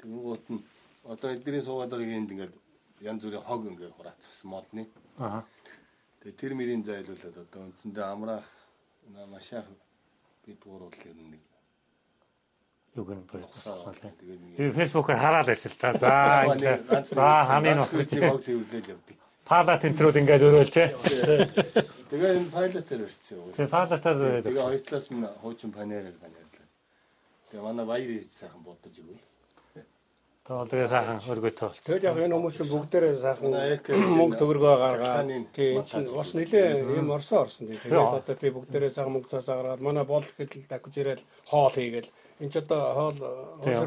[0.00, 0.64] Тэнгуут нь
[1.04, 2.54] одоо эдгэрийн суугаад байгаа энд ингээд
[3.00, 4.88] янз бүрийн хог ингээд хураацсан модны.
[5.18, 5.42] Аа.
[6.20, 8.48] Тэгээ тэр мөрийн зайлуулад одоо үндсэндээ амраах
[9.30, 9.66] машаах
[10.44, 11.42] бид гуруулал ер нь нэг
[12.98, 13.22] юуг нь.
[13.30, 15.92] Тэгээд нэг Би фэйсбүүкээр хараад байсан л да.
[15.94, 16.10] За
[16.90, 19.16] ганц за хамын бас баг цэвэрлэл явдаг.
[19.48, 20.88] пала тентрүүд ингээд өрөөл тий.
[22.10, 23.56] Тэгээ энэ пайлотээр ирсэн.
[23.56, 26.68] Тэгээ палатаар Тэгээ хоёр талаас нь хуучин панерээр панерлаа.
[27.48, 29.22] Тэгээ манай баяр ирж сайхан бодож игэл.
[30.48, 31.76] Тэгээ сайхан өргөй тоол.
[31.84, 33.52] Тэгэл яг энэ хүмүүс бүгдээрээ сайхан
[34.16, 37.76] мөнгө төгрөгөө гаргаад Захааны тий энэ чинь бас нэлээ юм орсон орсон тий.
[37.84, 42.08] Тэгээд одоо тий бүгдээрээ сайхан мөнгө цаасаа гаргаад манай бол гэдэл дахиж ирэл хоол хийгээл
[42.40, 43.18] энэ ч одоо хоол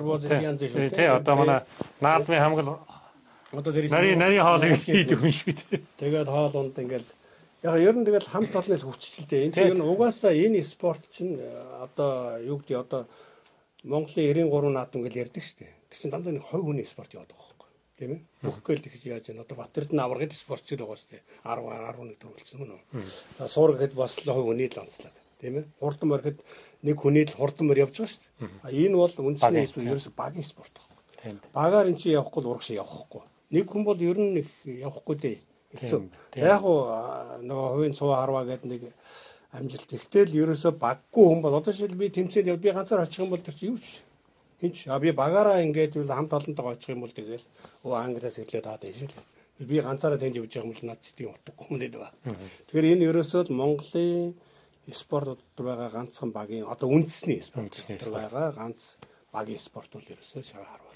[0.05, 1.65] бууз янз шүү Тий одоо манай
[1.97, 2.69] наадмын хамгал
[3.57, 5.81] одоо тэр нарийн нарийн хоолыг хийдэг хүн шиг тий.
[5.97, 7.09] Тэгээд хоол унд ингээл
[7.65, 9.49] яг ер нь тэгэл хамт олонны хүчтэй.
[9.49, 11.49] Энэ чинь угаасаа энэ спорт чинь э,
[11.81, 13.09] одоо юу гэдэг одоо
[13.81, 15.80] Монголын 93 наадам гэж ярьдаг шүү дээ.
[15.91, 17.69] Чинь дандаа нэг хой хүний спорт яваад байгаа байхгүй.
[17.99, 18.21] Тийм ээ.
[18.47, 19.43] Бүхгээл тэгж яаж яана.
[19.43, 21.23] Одоо Батэрд нь аваргад спортч л байгаа шүү дээ.
[21.43, 22.81] 10 11 төрүүлсэн мөн үү.
[23.37, 25.15] За суур гэхэд бас л хой хүний л онцлог.
[25.43, 25.65] Тийм ээ.
[25.83, 26.39] Хурдан мориход
[26.81, 28.49] нэг хүний л хурдан мөр явж байгаа шүү дээ.
[28.63, 31.37] А энэ бол үндэсний эсвэл ерөөсө багийн спорт байхгүй.
[31.53, 33.21] Багаар эн чинь явахгүй л урагш явахгүй.
[33.51, 35.37] Нэг хүн бол ер нь их явахгүй дээ.
[35.75, 36.01] Хэцүү.
[36.39, 36.87] Яг уу
[37.43, 38.83] нөгөө хувийн цуу харваа гэдэг нэг
[39.51, 39.87] амжилт.
[39.91, 43.43] Тэгтэл ерөөсө баггүй хүн бол одоо шил би тэмцээнд яв би ганцаар очих юм бол
[43.43, 44.01] тэр чинь юу ч
[44.61, 47.45] хинч а би багаараа ингээд үл хамт олонтойгоо очих юм бол тэгэл
[47.83, 49.09] өө англиас ирлээ таад ишэл.
[49.57, 52.13] Би ганцаараа тэнд явж байгаа юм бол над чидийн утгагүй юм ба.
[52.69, 54.37] Тэгэхээр энэ ерөөсөө л Монголын
[54.93, 59.01] спорт дотор байгаа ганцхан багийн одоо үндэсний спорт дотор байгаа ганц
[59.33, 60.91] багийн спорт бол ерөөсөө шага харва.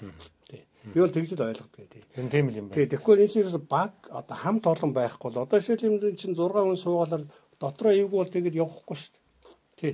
[0.46, 0.62] Тий.
[0.92, 2.02] Би бол тэгж л ойлгодог тий.
[2.16, 2.76] Энэ тийм л юм байна.
[2.76, 6.38] Тий, тэгэхгүй энэ чинь ерөөсө баг одоо хамт олон байхгүй бол одоо юм чинь 6
[6.38, 7.24] хүн суугаалаар
[7.58, 9.24] дотроо эвгүй бол тэгэд явахгүй шүү дээ.
[9.80, 9.92] Тий.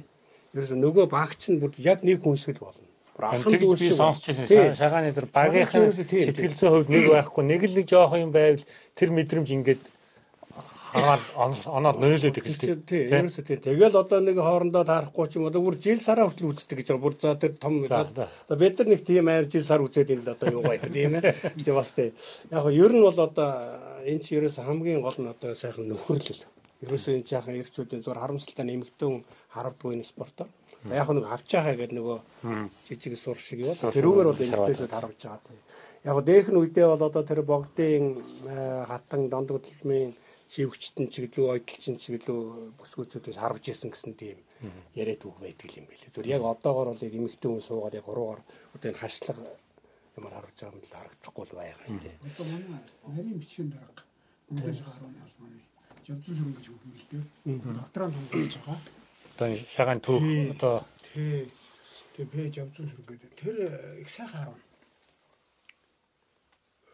[0.53, 2.92] Ерөөсө нөгөө баг чинь бүр яг нэг хүн шиг л болно.
[3.19, 3.97] Алхан дүүс би шиг.
[3.97, 4.35] сонсч Тий.
[4.57, 4.77] байсан.
[4.81, 7.43] Шагааны тэр багийнхан тийм, сэтгэл зүйн хувьд нэг байхгүй.
[7.45, 8.65] Нэг л нэг жоох юм байвал
[8.97, 9.83] тэр мэдрэмж ингээд
[10.93, 12.85] хараад он- оноод нөөлөд эхэлдэг.
[12.85, 13.57] Тий, ерөөсө тий.
[13.57, 17.05] Тэгэл одоо нэг хоорондоо таарахгүй ч юм одоо бүр жил сараа хүртэл үздэг гэж байгаа.
[17.05, 20.49] Бүр за тэр том За, бид нар нэг тийм амар жил сар үзээд энэ одоо
[20.53, 21.33] юу гоё тийм ээ.
[21.65, 22.13] Чи бас тий.
[22.53, 23.49] Яг нь ер нь бол одоо
[24.05, 26.45] энэ чи ерөөсө хамгийн гол нь одоо сайхан нөхөрлөл.
[26.83, 29.25] Ерөөсө энэ жаахан ирчүүдийн зур харамсалтай нэмэгдэн хүн
[29.55, 30.51] харавдгүй энэ спортоор.
[30.91, 32.19] Яг нэг авчаахаа гэдэг нөгөө
[32.91, 33.75] жижиг сур шиг юу.
[33.79, 35.61] Тэрүүгээр бол энэтэйсээ харавж байгаа тий.
[36.03, 38.19] Яг нь дээхэн үедээ бол одоо тэр богдын
[38.51, 40.11] э, хатан дондог төлмийн
[40.51, 44.43] шивгчтэн чиглүү ойдлчин чиглүү бүсгүүцүүдээс харвж исэн гэсэн тийм
[44.99, 46.13] яриад үг байдаг юм билээ.
[46.13, 48.43] Зүр яг одоогор бол яг эмэгтэй хүн суугаад яг уруугаар
[48.75, 49.39] одоо энэ хашлаг
[50.19, 52.15] ямар харж байгаа юм л харагдахгүй л байгаа юм тий.
[52.21, 52.83] Одоо манай
[53.15, 54.03] нарийн бичгийн дарга
[54.53, 55.61] Монголын шахарууны албаны
[56.07, 57.25] Жолцсон сүрэн гэж үг юм л дээ.
[57.79, 58.79] Докторант хөнгөлж байгаа.
[59.37, 60.23] Одоо энэ шагааны төв
[60.55, 60.75] одоо
[61.07, 61.51] Тий.
[62.17, 63.31] Тэгээ пэйж Жолцсон сүрэн гэдэг.
[63.39, 64.59] Тэр э, их сайхан харуу.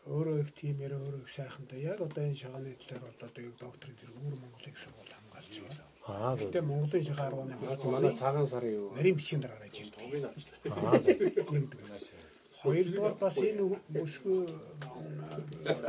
[0.09, 1.80] Өөрөө их тийм ярэ өөрөө их сайхантай.
[1.84, 5.88] Яг одоо энэ шагааны талаар бол одоо яг докторын зэрэг өөр Монголыг сургууль хамгаалж байгаа.
[6.09, 7.54] аа Гэтэ Монголын шахарууны
[7.92, 8.88] Манай цагаан сарын юу?
[8.96, 10.24] нарийн бичгийн дарга гэж хэлдэг.
[10.72, 12.18] аа Нэгдүгээр.
[12.62, 13.62] Хоёрдугаар бас энэ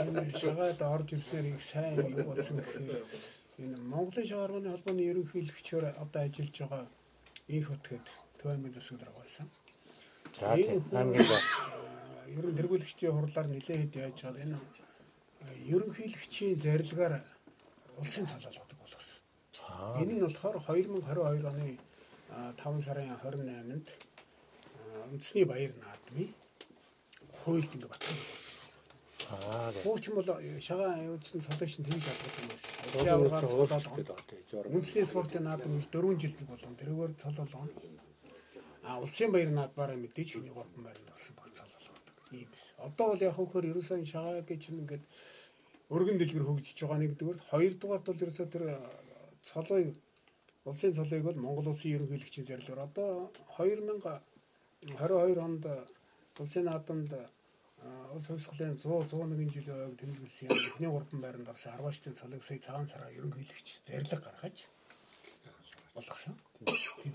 [0.05, 3.05] энэ шагаад орж ирснээр их сайн юу болсон гэхээр
[3.63, 6.86] энэ Монголын шаарганы холбооны ерөнхийлөгчөөр одоо ажиллаж байгаа
[7.55, 8.05] их хөтгээд
[8.39, 9.47] төвөмийн засаг дарга байсан.
[10.38, 15.53] за тийм хамгийн гол Аа, Ер нь тэргүүлэгчдийн хурлаар нэлээд хэд яаж чад энэ аа,
[15.74, 17.13] ерөнхийлөгчийн зарилгаар
[17.97, 19.17] улсын цалалгадаг болгосон.
[20.01, 21.67] Энэ нь болохоор 2022 оны
[22.30, 26.30] аа, 5 сарын 28-нд аа, үндэсний баяр наадмын
[27.44, 28.18] хуульд ингэ батсан.
[29.30, 30.26] аа Хуучин бол
[30.68, 32.72] шагаан аюулчин цолооч нь тэмж алгад юм байсан.
[33.14, 34.18] Аваргаар цолоолгоо.
[34.74, 37.68] Үндэсний спортын наадам 4 жилд болон тэргээр цолоолгоо.
[38.90, 42.16] А улсын баяр наадмаараа мэдээж хүний гурван байранд болсон баг цолоолгодог.
[42.34, 42.66] Ийм биш.
[42.88, 45.04] Одоо бол яг хөхөр ерөөсөө шагаа гэж ингээд
[45.94, 48.64] өргөн дэлгэр хөгжиж байгаа нэгдүгээр хоёрдугаарт бол ерөөсөө тэр
[49.46, 49.84] цолой
[50.66, 53.12] улсын цолойг бол Монгол улсын ерөнхийлөгчийн зарилгаар одоо
[53.58, 55.64] 2022 онд
[56.40, 57.12] улсын наадамд
[58.14, 60.58] улс хувьсгалын 100 101 жилийн ойг тэмдэглэсэн юм.
[60.70, 64.58] Эхний гурван байранд орсон 10 штын цолыг сая цагаан сараа ерөнхийлөгч зарлиг гаргаж
[65.96, 66.36] болгосон.
[67.04, 67.14] Тийм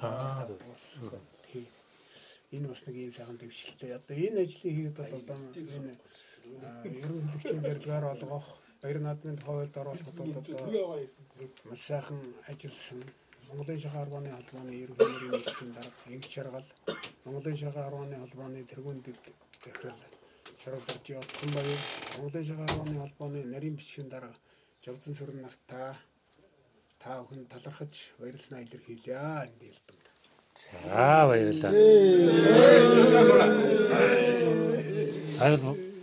[0.00, 0.46] Аа,
[1.50, 1.66] тийм.
[2.54, 3.94] Энэ бас нэг ийм сайхан дэвшилтэй.
[3.98, 5.92] Одоо энэ ажлыг хийгээд бол одоо энэ
[6.98, 8.46] ерөнхийлөгчийн зарилгаар олгох,
[8.82, 10.56] баяр наадмын хуулиуд оруулахад бол одоо
[11.70, 12.20] маш сайхан
[12.50, 13.02] ажилласан.
[13.48, 16.66] Монголын шахаа арбаны холбооны ерөнхийлөгчийн нийтийн дарга Инг Чаргал,
[17.24, 19.18] Монголын шахаа арбаны холбооны тэргуундэд
[19.64, 20.00] захирал
[20.62, 21.80] Шарвдарж Отхон баяр,
[22.16, 24.34] Монголын шахаа арбаны холбооны нарийн бичгийн дарга
[24.84, 25.96] Жавзан сүрэн нартаа
[26.98, 30.06] та бүхэн талархаж баярлснаа илэрхийлье энэ дэлбэнд.
[30.72, 31.72] за баярлалаа.
[35.44, 35.93] Аа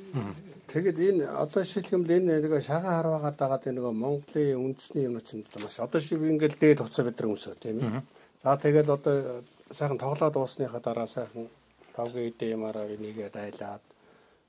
[0.72, 5.44] Тэгэд энэ одоо шилхэмл энэ нэг шагаан харваагаад байгаа энэ нөгөө Монголын үндэсний юмнууд чинь
[5.60, 8.02] маш одоо шиг ингээл дээд хуцаа бид нар өмсөө тийм ээ.
[8.40, 9.44] За тэгээд одоо
[9.76, 11.52] сайхан тоглоод дуусныхаа дараа сайхан
[11.92, 13.84] Равгийн үедээ ямаараа энийгээ дайлаад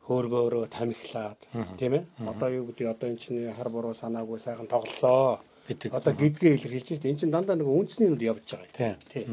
[0.07, 1.41] хөөргөөрөө тамхилаад
[1.79, 2.05] тийм ээ.
[2.23, 5.43] Одоо юу гэдэг одоо эн чинь хар буруу санаагүй сайхан тоглолоо.
[5.67, 5.91] гэдэг.
[5.91, 7.11] Одоо гэдгээ илэрхийлж байна.
[7.11, 8.99] Энд чинь дандаа нэг үндэсний нүд явж байгаа юм.
[9.11, 9.27] Тийм.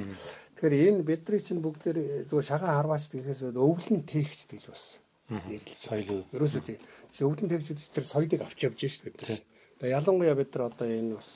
[0.57, 4.97] Тэгэхээр энэ бидний чинь бүгдээр зөв шагаан харваач гэхээс өвлөн тээгч гэж бас.
[5.29, 6.25] Соёл.
[6.33, 6.81] Ерөөсөө тийм.
[7.21, 9.41] Өвлөн тээгчүүд тэр соёлыг авч явж шүү дээ бид нар.
[9.77, 11.31] Тэгээ ялангуяа бид нар одоо энэ бас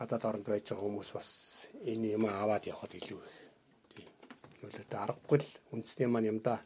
[0.00, 1.28] гадаад оронд байж байгаа хүмүүс бас
[1.84, 3.36] энэ юм аваад явхад илүү их.
[3.92, 4.08] Тийм.
[4.64, 6.64] Нөлөөтэй аргагүй л үндэсний маань юм да.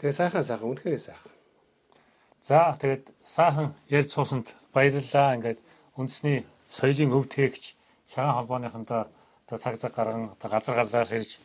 [0.00, 1.32] Тэгээ сайхан сайхан үнэхээр сайхан.
[2.48, 5.36] За тэгээд сайхан ярьж суусанд баярлалаа.
[5.36, 5.60] Ингээд
[6.00, 7.76] үндэсний соёлын өв тээгч
[8.08, 9.04] шагаан холбооныхонтой
[9.46, 11.36] одоо цаг цаг гарган газар газраас ирж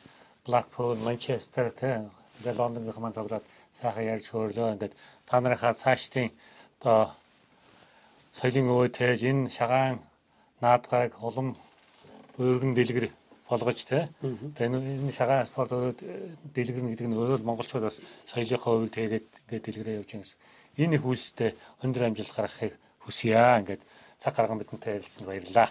[0.47, 2.07] Blackpool, Manchester тэ
[2.39, 3.45] ингээд Лондонгийнх маань тоглоод
[3.79, 4.73] сайхан ярьж хөөрлөө.
[4.75, 4.93] Ингээд
[5.25, 6.31] та нарынхаа цаашдын
[6.79, 7.13] одоо
[8.37, 9.97] соёлын өвөө тээж энэ шагаан
[10.61, 11.57] наадгайг улам
[12.37, 13.09] өргөн дэлгэр
[13.49, 14.09] болгож тэ.
[14.21, 15.93] Тэгээ энэ шагаан спорт өрөө
[16.53, 17.97] дэлгэрнэ гэдэг нь өөрөө монголчууд бас
[18.29, 20.37] соёлынхаа өвөг тэгээд ингээд дэлгэрээ явж байгаа гэсэн.
[20.77, 23.61] Энэ их үйлстэй өндөр амжилт гаргахыг хүсье аа.
[23.63, 23.81] Ингээд
[24.21, 25.69] цаг гарган бидэнтэй ярилцсанд баярлалаа.